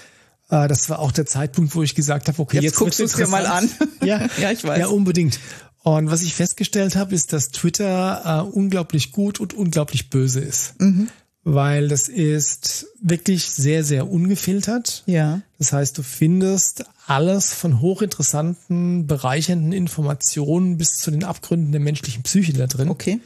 Äh, 0.50 0.68
das 0.68 0.90
war 0.90 1.00
auch 1.00 1.12
der 1.12 1.26
Zeitpunkt, 1.26 1.76
wo 1.76 1.84
ich 1.84 1.96
gesagt 1.96 2.28
habe, 2.28 2.42
okay, 2.42 2.58
jetzt, 2.58 2.64
jetzt 2.64 2.76
guckst 2.78 3.00
du 3.00 3.04
es 3.04 3.14
dir 3.14 3.28
mal 3.28 3.46
an. 3.46 3.70
Ja, 4.04 4.28
ja, 4.42 4.52
ich 4.52 4.64
weiß. 4.64 4.80
Ja, 4.80 4.88
unbedingt. 4.88 5.40
Und 5.84 6.12
was 6.12 6.22
ich 6.22 6.34
festgestellt 6.34 6.96
habe, 6.96 7.16
ist, 7.16 7.32
dass 7.34 7.50
Twitter 7.52 8.46
äh, 8.46 8.50
unglaublich 8.50 9.12
gut 9.12 9.40
und 9.40 9.54
unglaublich 9.54 10.10
böse 10.10 10.42
ist. 10.42 10.80
Mhm. 10.80 11.10
Weil 11.44 11.88
das 11.88 12.10
ist 12.10 12.88
wirklich 13.02 13.50
sehr, 13.50 13.84
sehr 13.84 14.12
ungefiltert. 14.12 15.04
Ja. 15.06 15.42
Das 15.58 15.72
heißt, 15.72 15.98
du 15.98 16.04
findest 16.04 16.84
alles 17.08 17.54
von 17.54 17.80
hochinteressanten, 17.80 19.08
bereichernden 19.08 19.72
Informationen 19.72 20.78
bis 20.78 20.98
zu 20.98 21.12
den 21.12 21.24
Abgründen 21.24 21.72
der 21.72 21.82
menschlichen 21.82 22.24
Psyche 22.24 22.54
da 22.54 22.68
drin. 22.68 22.90
Okay. 22.90 23.22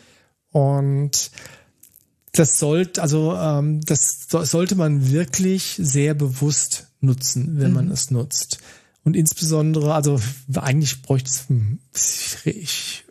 Und 0.51 1.31
das 2.33 2.59
sollte, 2.59 3.01
also 3.01 3.35
ähm, 3.35 3.81
das 3.81 4.27
sollte 4.29 4.75
man 4.75 5.11
wirklich 5.11 5.75
sehr 5.79 6.13
bewusst 6.13 6.87
nutzen, 7.01 7.59
wenn 7.59 7.69
mhm. 7.69 7.75
man 7.75 7.91
es 7.91 8.11
nutzt. 8.11 8.59
Und 9.03 9.15
insbesondere, 9.15 9.93
also 9.93 10.19
eigentlich 10.55 11.01
bräuchte 11.01 11.29
es, 11.93 12.37
ich 12.45 13.03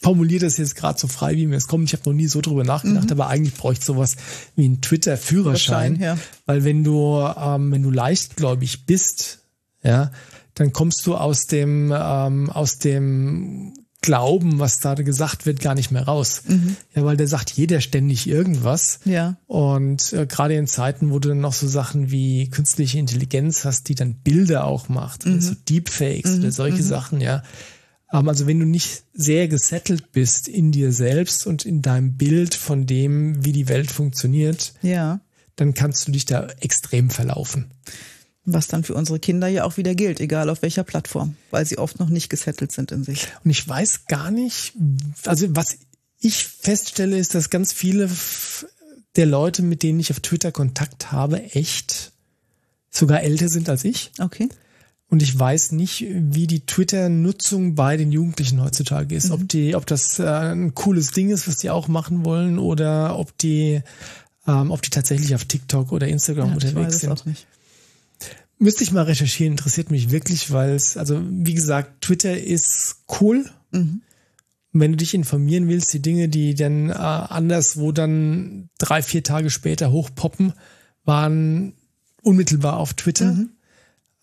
formuliere 0.00 0.44
das 0.44 0.56
jetzt 0.56 0.74
gerade 0.76 0.98
so 0.98 1.08
frei, 1.08 1.36
wie 1.36 1.46
mir 1.46 1.56
es 1.56 1.66
kommt. 1.66 1.84
Ich 1.84 1.92
habe 1.92 2.08
noch 2.10 2.16
nie 2.16 2.26
so 2.26 2.40
drüber 2.40 2.64
nachgedacht, 2.64 3.06
mhm. 3.06 3.12
aber 3.12 3.28
eigentlich 3.28 3.54
bräuchte 3.54 3.84
sowas 3.84 4.16
wie 4.56 4.68
ein 4.68 4.80
Twitter-Führerschein. 4.80 6.00
Ja. 6.00 6.18
Weil 6.46 6.64
wenn 6.64 6.84
du, 6.84 7.18
ähm, 7.18 7.72
wenn 7.72 7.82
du 7.82 7.90
leichtgläubig 7.90 8.86
bist, 8.86 9.40
ja, 9.82 10.10
dann 10.54 10.72
kommst 10.72 11.06
du 11.06 11.14
aus 11.14 11.46
dem, 11.46 11.92
ähm, 11.96 12.50
aus 12.50 12.78
dem 12.78 13.74
Glauben, 14.00 14.58
was 14.58 14.78
da 14.78 14.94
gesagt 14.94 15.44
wird, 15.44 15.60
gar 15.60 15.74
nicht 15.74 15.90
mehr 15.90 16.04
raus. 16.04 16.42
Mhm. 16.46 16.76
Ja, 16.94 17.04
weil 17.04 17.16
der 17.16 17.26
sagt 17.26 17.50
jeder 17.50 17.80
ständig 17.80 18.28
irgendwas. 18.28 19.00
Ja. 19.04 19.36
Und 19.46 20.12
äh, 20.12 20.26
gerade 20.26 20.54
in 20.54 20.66
Zeiten, 20.68 21.10
wo 21.10 21.18
du 21.18 21.30
dann 21.30 21.40
noch 21.40 21.52
so 21.52 21.66
Sachen 21.66 22.10
wie 22.10 22.48
künstliche 22.48 22.98
Intelligenz 22.98 23.64
hast, 23.64 23.88
die 23.88 23.94
dann 23.94 24.14
Bilder 24.14 24.64
auch 24.64 24.88
macht, 24.88 25.26
mhm. 25.26 25.40
so 25.40 25.54
Deepfakes 25.68 26.32
mhm. 26.32 26.38
oder 26.40 26.52
solche 26.52 26.82
mhm. 26.82 26.86
Sachen, 26.86 27.20
ja. 27.20 27.42
Aber 28.08 28.30
also 28.30 28.46
wenn 28.46 28.58
du 28.58 28.66
nicht 28.66 29.04
sehr 29.12 29.48
gesettelt 29.48 30.12
bist 30.12 30.48
in 30.48 30.72
dir 30.72 30.92
selbst 30.92 31.46
und 31.46 31.66
in 31.66 31.82
deinem 31.82 32.16
Bild 32.16 32.54
von 32.54 32.86
dem, 32.86 33.44
wie 33.44 33.52
die 33.52 33.68
Welt 33.68 33.90
funktioniert, 33.90 34.72
ja. 34.80 35.20
dann 35.56 35.74
kannst 35.74 36.08
du 36.08 36.12
dich 36.12 36.24
da 36.24 36.46
extrem 36.60 37.10
verlaufen. 37.10 37.66
Was 38.50 38.66
dann 38.66 38.82
für 38.82 38.94
unsere 38.94 39.18
Kinder 39.18 39.46
ja 39.48 39.64
auch 39.64 39.76
wieder 39.76 39.94
gilt, 39.94 40.20
egal 40.20 40.48
auf 40.48 40.62
welcher 40.62 40.82
Plattform, 40.82 41.36
weil 41.50 41.66
sie 41.66 41.76
oft 41.76 42.00
noch 42.00 42.08
nicht 42.08 42.30
gesettelt 42.30 42.72
sind 42.72 42.92
in 42.92 43.04
sich. 43.04 43.28
Und 43.44 43.50
ich 43.50 43.68
weiß 43.68 44.06
gar 44.06 44.30
nicht, 44.30 44.72
also 45.26 45.46
was 45.50 45.76
ich 46.18 46.44
feststelle, 46.44 47.18
ist, 47.18 47.34
dass 47.34 47.50
ganz 47.50 47.72
viele 47.74 48.10
der 49.16 49.26
Leute, 49.26 49.62
mit 49.62 49.82
denen 49.82 50.00
ich 50.00 50.10
auf 50.10 50.20
Twitter 50.20 50.50
Kontakt 50.50 51.12
habe, 51.12 51.42
echt 51.42 52.12
sogar 52.90 53.22
älter 53.22 53.48
sind 53.48 53.68
als 53.68 53.84
ich. 53.84 54.12
Okay. 54.18 54.48
Und 55.10 55.22
ich 55.22 55.38
weiß 55.38 55.72
nicht, 55.72 56.04
wie 56.08 56.46
die 56.46 56.66
Twitter-Nutzung 56.66 57.74
bei 57.74 57.96
den 57.96 58.12
Jugendlichen 58.12 58.62
heutzutage 58.62 59.14
ist. 59.14 59.28
Mhm. 59.28 59.32
Ob 59.32 59.48
die, 59.48 59.74
ob 59.74 59.86
das 59.86 60.18
äh, 60.18 60.26
ein 60.26 60.74
cooles 60.74 61.12
Ding 61.12 61.30
ist, 61.30 61.48
was 61.48 61.56
die 61.56 61.70
auch 61.70 61.88
machen 61.88 62.24
wollen, 62.24 62.58
oder 62.58 63.18
ob 63.18 63.36
die, 63.38 63.80
ähm, 64.46 64.70
ob 64.70 64.82
die 64.82 64.90
tatsächlich 64.90 65.34
auf 65.34 65.46
TikTok 65.46 65.92
oder 65.92 66.08
Instagram 66.08 66.48
ja, 66.48 66.54
unterwegs 66.54 67.00
sind. 67.00 67.24
Müsste 68.58 68.82
ich 68.82 68.92
mal 68.92 69.04
recherchieren, 69.04 69.52
interessiert 69.52 69.90
mich 69.90 70.10
wirklich, 70.10 70.50
weil 70.50 70.70
es, 70.70 70.96
also 70.96 71.22
wie 71.28 71.54
gesagt, 71.54 72.02
Twitter 72.02 72.36
ist 72.36 73.04
cool. 73.20 73.48
Mhm. 73.70 74.02
Wenn 74.72 74.92
du 74.92 74.96
dich 74.96 75.14
informieren 75.14 75.68
willst, 75.68 75.92
die 75.92 76.02
Dinge, 76.02 76.28
die 76.28 76.54
dann 76.54 76.90
äh, 76.90 76.92
anderswo 76.92 77.92
dann 77.92 78.68
drei, 78.78 79.02
vier 79.02 79.22
Tage 79.22 79.50
später 79.50 79.90
hochpoppen, 79.92 80.52
waren 81.04 81.72
unmittelbar 82.22 82.76
auf 82.76 82.94
Twitter. 82.94 83.32
Mhm 83.32 83.50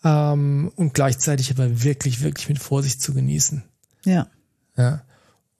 ähm, 0.05 0.71
und 0.75 0.93
gleichzeitig 0.93 1.51
aber 1.51 1.83
wirklich, 1.83 2.21
wirklich 2.21 2.47
mit 2.47 2.59
Vorsicht 2.59 3.01
zu 3.01 3.13
genießen. 3.13 3.63
Ja. 4.05 4.27
Ja. 4.77 5.03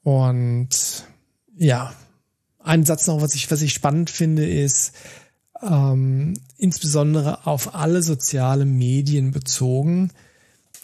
Und 0.04 0.70
ja, 1.58 1.94
ein 2.60 2.86
Satz 2.86 3.08
noch, 3.08 3.22
was 3.22 3.34
ich, 3.34 3.50
was 3.50 3.64
ich 3.64 3.74
spannend 3.74 4.12
finde, 4.12 4.48
ist 4.48 4.94
ähm, 5.62 6.34
insbesondere 6.58 7.46
auf 7.48 7.76
alle 7.76 8.04
soziale 8.04 8.66
Medien 8.66 9.32
bezogen, 9.32 10.12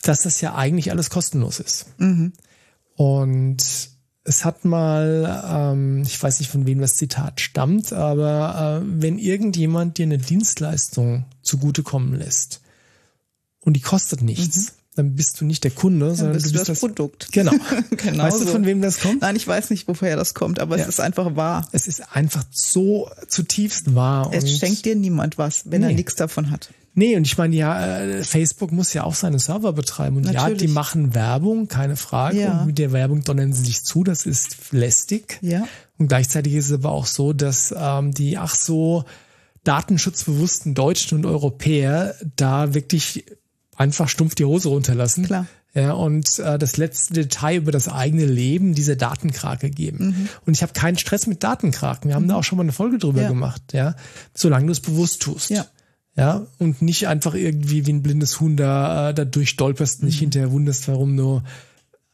dass 0.03 0.21
das 0.21 0.41
ja 0.41 0.55
eigentlich 0.55 0.91
alles 0.91 1.09
kostenlos 1.09 1.59
ist. 1.59 1.85
Mhm. 1.97 2.33
Und 2.95 3.57
es 4.23 4.45
hat 4.45 4.65
mal, 4.65 5.43
ähm, 5.47 6.03
ich 6.03 6.21
weiß 6.21 6.39
nicht 6.39 6.51
von 6.51 6.65
wem 6.65 6.79
das 6.79 6.95
Zitat 6.95 7.41
stammt, 7.41 7.93
aber 7.93 8.81
äh, 8.81 8.85
wenn 8.85 9.17
irgendjemand 9.17 9.97
dir 9.97 10.03
eine 10.03 10.17
Dienstleistung 10.17 11.25
zugutekommen 11.41 12.13
lässt, 12.13 12.61
und 13.61 13.73
die 13.73 13.81
kostet 13.81 14.21
nichts. 14.21 14.71
Mhm. 14.71 14.80
Dann 14.95 15.15
bist 15.15 15.39
du 15.39 15.45
nicht 15.45 15.63
der 15.63 15.71
Kunde, 15.71 16.13
sondern 16.15 16.33
bist 16.33 16.47
du 16.47 16.51
bist 16.51 16.67
das, 16.67 16.79
das 16.79 16.79
Produkt. 16.79 17.29
Genau. 17.31 17.53
genau 17.91 18.23
weißt 18.23 18.39
so. 18.39 18.45
du, 18.45 18.51
von 18.51 18.65
wem 18.65 18.81
das 18.81 18.99
kommt? 18.99 19.21
Nein, 19.21 19.37
ich 19.37 19.47
weiß 19.47 19.69
nicht, 19.69 19.87
woher 19.87 20.17
das 20.17 20.33
kommt, 20.33 20.59
aber 20.59 20.77
ja. 20.77 20.83
es 20.83 20.89
ist 20.89 20.99
einfach 20.99 21.35
wahr. 21.35 21.67
Es 21.71 21.87
ist 21.87 22.15
einfach 22.15 22.43
so 22.51 23.09
zutiefst 23.27 23.95
wahr. 23.95 24.31
Es 24.33 24.57
schenkt 24.57 24.85
dir 24.85 24.95
niemand 24.95 25.37
was, 25.37 25.71
wenn 25.71 25.81
nee. 25.81 25.87
er 25.87 25.93
nichts 25.93 26.15
davon 26.15 26.51
hat. 26.51 26.69
Nee, 26.93 27.15
und 27.15 27.25
ich 27.25 27.37
meine, 27.37 27.55
ja, 27.55 27.99
äh, 28.01 28.23
Facebook 28.23 28.73
muss 28.73 28.93
ja 28.93 29.05
auch 29.05 29.15
seine 29.15 29.39
Server 29.39 29.71
betreiben. 29.71 30.17
Und 30.17 30.23
Natürlich. 30.23 30.61
ja, 30.61 30.67
die 30.67 30.73
machen 30.73 31.13
Werbung, 31.15 31.69
keine 31.69 31.95
Frage. 31.95 32.41
Ja. 32.41 32.59
Und 32.59 32.67
mit 32.67 32.77
der 32.77 32.91
Werbung 32.91 33.23
donnern 33.23 33.53
sie 33.53 33.63
sich 33.63 33.83
zu, 33.83 34.03
das 34.03 34.25
ist 34.25 34.57
lästig. 34.71 35.39
Ja. 35.41 35.67
Und 35.97 36.07
gleichzeitig 36.09 36.53
ist 36.53 36.65
es 36.65 36.73
aber 36.73 36.91
auch 36.91 37.05
so, 37.05 37.31
dass 37.31 37.73
ähm, 37.77 38.13
die 38.13 38.37
ach 38.37 38.55
so 38.55 39.05
datenschutzbewussten 39.63 40.73
Deutschen 40.73 41.19
und 41.19 41.25
Europäer 41.25 42.15
da 42.35 42.73
wirklich 42.73 43.25
einfach 43.81 44.07
stumpf 44.07 44.35
die 44.35 44.45
Hose 44.45 44.69
runterlassen. 44.69 45.25
Klar. 45.25 45.47
Ja, 45.73 45.93
und 45.93 46.39
äh, 46.39 46.59
das 46.59 46.77
letzte 46.77 47.13
Detail 47.13 47.57
über 47.57 47.71
das 47.71 47.87
eigene 47.87 48.25
Leben 48.25 48.73
diese 48.73 48.97
Datenkrake 48.97 49.69
geben. 49.69 50.07
Mhm. 50.07 50.29
Und 50.45 50.53
ich 50.53 50.63
habe 50.63 50.73
keinen 50.73 50.97
Stress 50.97 51.27
mit 51.27 51.43
Datenkraken. 51.43 52.09
Wir 52.09 52.15
haben 52.15 52.25
mhm. 52.25 52.29
da 52.29 52.35
auch 52.35 52.43
schon 52.43 52.57
mal 52.57 52.63
eine 52.63 52.73
Folge 52.73 52.97
drüber 52.97 53.21
ja. 53.21 53.29
gemacht, 53.29 53.61
ja. 53.71 53.95
Solange 54.33 54.65
du 54.65 54.71
es 54.73 54.81
bewusst 54.81 55.21
tust. 55.21 55.49
Ja. 55.49 55.65
Ja, 56.17 56.45
und 56.59 56.81
nicht 56.81 57.07
einfach 57.07 57.35
irgendwie 57.35 57.85
wie 57.85 57.93
ein 57.93 58.03
blindes 58.03 58.41
Huhn 58.41 58.57
da, 58.57 59.09
äh, 59.09 59.13
da 59.13 59.23
durchdolperst, 59.23 60.01
mhm. 60.01 60.07
nicht 60.07 60.19
hinterher 60.19 60.51
wunderst, 60.51 60.89
warum 60.89 61.15
du 61.15 61.41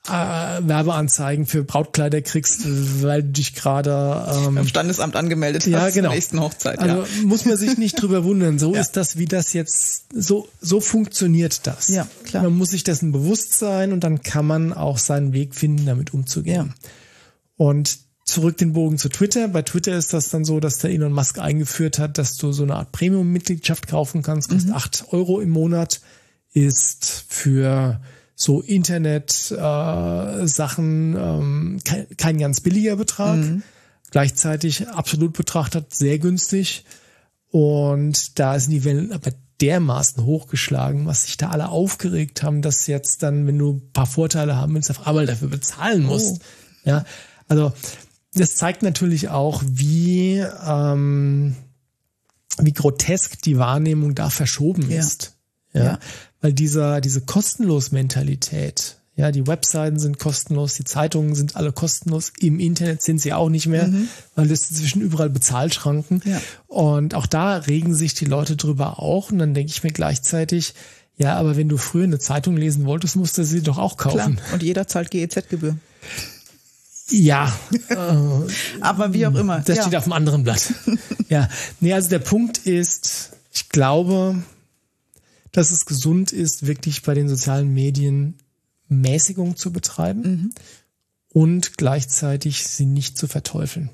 äh, 0.07 0.67
Werbeanzeigen 0.67 1.45
für 1.45 1.63
Brautkleider 1.63 2.21
kriegst, 2.21 2.61
weil 3.01 3.23
du 3.23 3.29
dich 3.29 3.53
gerade 3.53 4.25
ähm, 4.47 4.55
beim 4.55 4.67
Standesamt 4.67 5.15
angemeldet 5.15 5.65
ja, 5.67 5.81
hast 5.81 5.93
genau. 5.93 6.09
zur 6.09 6.15
nächsten 6.15 6.39
Hochzeit. 6.39 6.79
Also 6.79 7.01
ja. 7.01 7.25
muss 7.25 7.45
man 7.45 7.57
sich 7.57 7.77
nicht 7.77 8.01
drüber 8.01 8.23
wundern. 8.23 8.59
So 8.59 8.73
ja. 8.75 8.81
ist 8.81 8.97
das, 8.97 9.17
wie 9.17 9.25
das 9.25 9.53
jetzt, 9.53 10.05
so, 10.13 10.47
so 10.61 10.79
funktioniert 10.79 11.67
das. 11.67 11.89
Ja, 11.89 12.07
klar. 12.25 12.43
Man 12.43 12.57
muss 12.57 12.69
sich 12.69 12.83
dessen 12.83 13.11
bewusst 13.11 13.57
sein 13.59 13.93
und 13.93 14.03
dann 14.03 14.21
kann 14.21 14.45
man 14.45 14.73
auch 14.73 14.97
seinen 14.97 15.33
Weg 15.33 15.55
finden, 15.55 15.85
damit 15.85 16.13
umzugehen. 16.13 16.73
Ja. 16.77 16.89
Und 17.57 17.99
zurück 18.23 18.57
den 18.57 18.73
Bogen 18.73 18.97
zu 18.97 19.09
Twitter. 19.09 19.47
Bei 19.47 19.61
Twitter 19.61 19.97
ist 19.97 20.13
das 20.13 20.29
dann 20.29 20.45
so, 20.45 20.59
dass 20.59 20.79
der 20.79 20.91
Elon 20.91 21.13
Musk 21.13 21.39
eingeführt 21.39 21.97
hat, 21.97 22.17
dass 22.17 22.35
du 22.35 22.51
so 22.51 22.63
eine 22.63 22.75
Art 22.75 22.91
Premium-Mitgliedschaft 22.91 23.87
kaufen 23.87 24.21
kannst, 24.21 24.49
kostet 24.49 24.69
mhm. 24.69 24.75
acht 24.75 25.05
Euro 25.11 25.39
im 25.39 25.49
Monat, 25.49 26.01
ist 26.53 27.25
für 27.27 27.99
so 28.39 28.61
Internet-Sachen 28.61 31.15
äh, 31.15 31.19
ähm, 31.19 31.79
kein, 31.83 32.05
kein 32.17 32.37
ganz 32.37 32.61
billiger 32.61 32.95
Betrag. 32.95 33.37
Mhm. 33.37 33.63
Gleichzeitig 34.11 34.87
absolut 34.89 35.33
betrachtet 35.33 35.95
sehr 35.95 36.19
günstig. 36.19 36.85
Und 37.49 38.37
da 38.37 38.59
sind 38.59 38.73
die 38.73 38.83
Wellen 38.83 39.11
aber 39.11 39.31
dermaßen 39.59 40.23
hochgeschlagen, 40.23 41.07
was 41.07 41.25
sich 41.25 41.37
da 41.37 41.49
alle 41.49 41.69
aufgeregt 41.69 42.43
haben, 42.43 42.61
dass 42.61 42.85
jetzt 42.85 43.23
dann, 43.23 43.47
wenn 43.47 43.57
du 43.57 43.73
ein 43.73 43.91
paar 43.91 44.05
Vorteile 44.05 44.55
haben 44.55 44.75
willst, 44.75 44.91
auf 44.91 45.07
einmal 45.07 45.25
dafür 45.25 45.47
bezahlen 45.47 46.03
musst. 46.03 46.39
Oh. 46.39 46.89
Ja, 46.89 47.05
also 47.47 47.73
das 48.35 48.55
zeigt 48.55 48.83
natürlich 48.83 49.29
auch, 49.29 49.63
wie 49.65 50.45
ähm, 50.63 51.55
wie 52.59 52.73
grotesk 52.73 53.41
die 53.41 53.57
Wahrnehmung 53.57 54.13
da 54.13 54.29
verschoben 54.29 54.91
ja. 54.91 54.99
ist. 54.99 55.33
Ja. 55.73 55.83
ja 55.83 55.99
weil 56.41 56.53
dieser, 56.53 57.01
diese 57.01 57.21
kostenlos 57.21 57.91
Mentalität, 57.91 58.97
ja, 59.17 59.31
die 59.31 59.47
Webseiten 59.47 59.97
sind 59.97 60.19
kostenlos, 60.19 60.75
die 60.75 60.83
Zeitungen 60.83 61.33
sind 61.33 61.55
alle 61.55 61.71
kostenlos, 61.71 62.31
im 62.39 62.59
Internet 62.59 63.01
sind 63.01 63.19
sie 63.19 63.33
auch 63.33 63.49
nicht 63.49 63.65
mehr, 63.65 63.87
mhm. 63.87 64.07
weil 64.35 64.51
es 64.51 64.69
zwischen 64.69 65.01
überall 65.01 65.31
Bezahlschranken. 65.31 66.21
Ja. 66.23 66.39
Und 66.67 67.15
auch 67.15 67.25
da 67.25 67.57
regen 67.57 67.95
sich 67.95 68.13
die 68.13 68.25
Leute 68.25 68.55
drüber 68.55 68.99
auch. 68.99 69.31
Und 69.31 69.39
dann 69.39 69.55
denke 69.55 69.71
ich 69.71 69.83
mir 69.83 69.89
gleichzeitig, 69.89 70.75
ja, 71.17 71.35
aber 71.35 71.57
wenn 71.57 71.67
du 71.67 71.77
früher 71.77 72.03
eine 72.03 72.19
Zeitung 72.19 72.57
lesen 72.57 72.85
wolltest, 72.85 73.15
musst 73.15 73.39
du 73.39 73.43
sie 73.43 73.63
doch 73.63 73.79
auch 73.79 73.97
kaufen. 73.97 74.35
Klar. 74.35 74.53
Und 74.53 74.61
jeder 74.61 74.87
zahlt 74.87 75.09
GEZ-Gebühr. 75.09 75.77
Ja. 77.09 77.51
aber 78.81 79.13
wie 79.13 79.25
auch 79.25 79.33
immer. 79.33 79.61
Das 79.61 79.77
ja. 79.77 79.83
steht 79.83 79.95
auf 79.95 80.03
einem 80.03 80.13
anderen 80.13 80.43
Blatt. 80.43 80.73
ja. 81.27 81.49
Nee, 81.79 81.93
also 81.93 82.09
der 82.09 82.19
Punkt 82.19 82.59
ist, 82.59 83.31
ich 83.51 83.69
glaube, 83.69 84.35
dass 85.57 85.71
es 85.71 85.87
gesund 85.87 86.31
ist, 86.31 86.67
wirklich 86.67 87.01
bei 87.01 87.15
den 87.15 87.27
sozialen 87.27 87.73
Medien 87.73 88.35
Mäßigung 88.89 89.55
zu 89.55 89.73
betreiben 89.73 90.21
mhm. 90.21 90.49
und 91.29 91.79
gleichzeitig 91.79 92.67
sie 92.67 92.85
nicht 92.85 93.17
zu 93.17 93.27
verteufeln. 93.27 93.89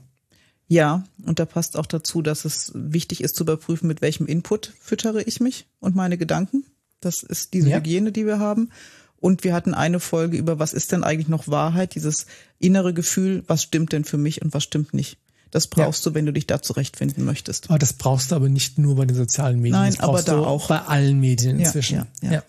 Ja, 0.68 1.06
und 1.26 1.40
da 1.40 1.46
passt 1.46 1.78
auch 1.78 1.86
dazu, 1.86 2.22
dass 2.22 2.44
es 2.44 2.74
wichtig 2.76 3.24
ist 3.24 3.38
zu 3.38 3.46
überprüfen, 3.46 3.88
mit 3.88 4.02
welchem 4.02 4.28
Input 4.28 4.74
füttere 4.82 5.24
ich 5.24 5.40
mich 5.40 5.66
und 5.80 5.96
meine 5.96 6.18
Gedanken. 6.18 6.66
Das 7.00 7.24
ist 7.24 7.54
diese 7.54 7.70
ja. 7.70 7.78
Hygiene, 7.78 8.12
die 8.12 8.26
wir 8.26 8.40
haben. 8.40 8.70
Und 9.16 9.46
wir 9.46 9.54
hatten 9.54 9.74
eine 9.74 10.02
Folge 10.02 10.36
über, 10.36 10.60
was 10.60 10.74
ist 10.74 10.92
denn 10.92 11.06
eigentlich 11.06 11.30
noch 11.30 11.48
Wahrheit, 11.48 11.96
dieses 11.96 12.26
innere 12.60 12.94
Gefühl, 12.94 13.46
was 13.48 13.64
stimmt 13.64 13.94
denn 13.94 14.04
für 14.04 14.18
mich 14.18 14.42
und 14.42 14.54
was 14.54 14.66
stimmt 14.66 14.94
nicht. 14.94 15.18
Das 15.54 15.68
brauchst 15.68 16.04
ja. 16.04 16.10
du, 16.10 16.16
wenn 16.16 16.26
du 16.26 16.34
dich 16.34 16.48
da 16.48 16.64
zurechtfinden 16.64 17.24
möchtest. 17.26 17.70
Aber 17.70 17.78
das 17.78 17.94
brauchst 17.94 18.32
du 18.32 18.36
aber 18.36 18.50
nicht 18.50 18.80
nur 18.80 18.96
bei 18.96 19.06
den 19.06 19.16
sozialen 19.16 19.60
Medien. 19.60 19.80
Nein, 19.80 20.00
aber 20.00 20.24
da 20.24 20.40
auch. 20.40 20.68
Bei 20.68 20.82
allen 20.82 21.20
Medien 21.20 21.60
inzwischen. 21.60 21.98
Ja, 21.98 22.08
ja, 22.24 22.32
ja. 22.32 22.44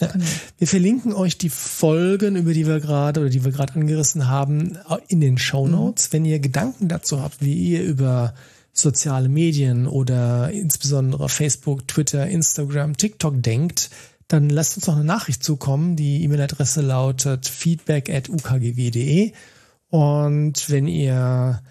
ja. 0.00 0.06
Genau. 0.08 0.24
Wir 0.58 0.66
verlinken 0.66 1.12
euch 1.12 1.38
die 1.38 1.50
Folgen, 1.50 2.34
über 2.34 2.52
die 2.52 2.66
wir 2.66 2.80
gerade 2.80 3.20
oder 3.20 3.30
die 3.30 3.44
wir 3.44 3.52
gerade 3.52 3.74
angerissen 3.74 4.26
haben, 4.26 4.76
in 5.06 5.20
den 5.20 5.38
Show 5.38 5.68
Notes. 5.68 6.08
Mhm. 6.08 6.12
Wenn 6.12 6.24
ihr 6.24 6.40
Gedanken 6.40 6.88
dazu 6.88 7.22
habt, 7.22 7.40
wie 7.40 7.54
ihr 7.54 7.84
über 7.84 8.34
soziale 8.72 9.28
Medien 9.28 9.86
oder 9.86 10.50
insbesondere 10.50 11.28
Facebook, 11.28 11.86
Twitter, 11.86 12.26
Instagram, 12.26 12.96
TikTok 12.96 13.40
denkt, 13.40 13.90
dann 14.26 14.50
lasst 14.50 14.76
uns 14.76 14.88
noch 14.88 14.96
eine 14.96 15.04
Nachricht 15.04 15.44
zukommen. 15.44 15.94
Die 15.94 16.24
E-Mail-Adresse 16.24 16.80
lautet 16.80 17.46
feedback 17.46 18.10
at 18.10 18.28
ukgw.de. 18.28 19.30
Und 19.90 20.68
wenn 20.70 20.88
ihr 20.88 21.62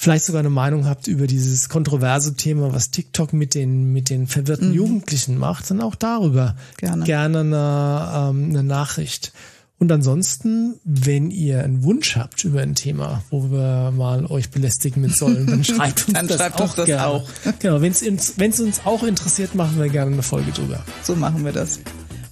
vielleicht 0.00 0.26
sogar 0.26 0.38
eine 0.38 0.50
Meinung 0.50 0.86
habt 0.86 1.08
über 1.08 1.26
dieses 1.26 1.68
kontroverse 1.68 2.34
Thema, 2.34 2.72
was 2.72 2.92
TikTok 2.92 3.32
mit 3.32 3.54
den, 3.54 3.92
mit 3.92 4.10
den 4.10 4.28
verwirrten 4.28 4.68
mhm. 4.68 4.74
Jugendlichen 4.74 5.36
macht, 5.36 5.68
dann 5.70 5.80
auch 5.80 5.96
darüber 5.96 6.54
gerne, 6.76 7.04
gerne 7.04 7.40
eine, 7.40 8.30
ähm, 8.30 8.50
eine 8.50 8.62
Nachricht. 8.62 9.32
Und 9.80 9.90
ansonsten, 9.90 10.76
wenn 10.84 11.32
ihr 11.32 11.64
einen 11.64 11.82
Wunsch 11.82 12.16
habt 12.16 12.44
über 12.44 12.60
ein 12.60 12.76
Thema, 12.76 13.24
wo 13.30 13.50
wir 13.50 13.90
mal 13.90 14.24
euch 14.26 14.50
belästigen 14.50 15.02
mit 15.02 15.16
sollen, 15.16 15.48
dann 15.48 15.64
schreibt 15.64 16.06
uns 16.06 16.14
dann 16.14 16.28
das, 16.28 16.36
schreibt 16.36 16.56
auch, 16.56 16.60
uns 16.60 16.74
das 16.76 16.86
gerne. 16.86 17.06
auch. 17.06 17.28
Genau, 17.58 17.80
wenn 17.80 17.92
es 17.92 18.60
uns 18.60 18.80
auch 18.84 19.02
interessiert, 19.02 19.56
machen 19.56 19.80
wir 19.80 19.88
gerne 19.88 20.12
eine 20.12 20.22
Folge 20.22 20.52
drüber. 20.52 20.84
So 21.02 21.16
machen 21.16 21.44
wir 21.44 21.52
das. 21.52 21.80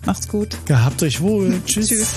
Macht's 0.05 0.29
gut. 0.29 0.57
Gehabt 0.67 1.03
euch 1.03 1.21
wohl. 1.21 1.61
Tschüss. 1.67 1.89
Tschüss. 1.89 2.09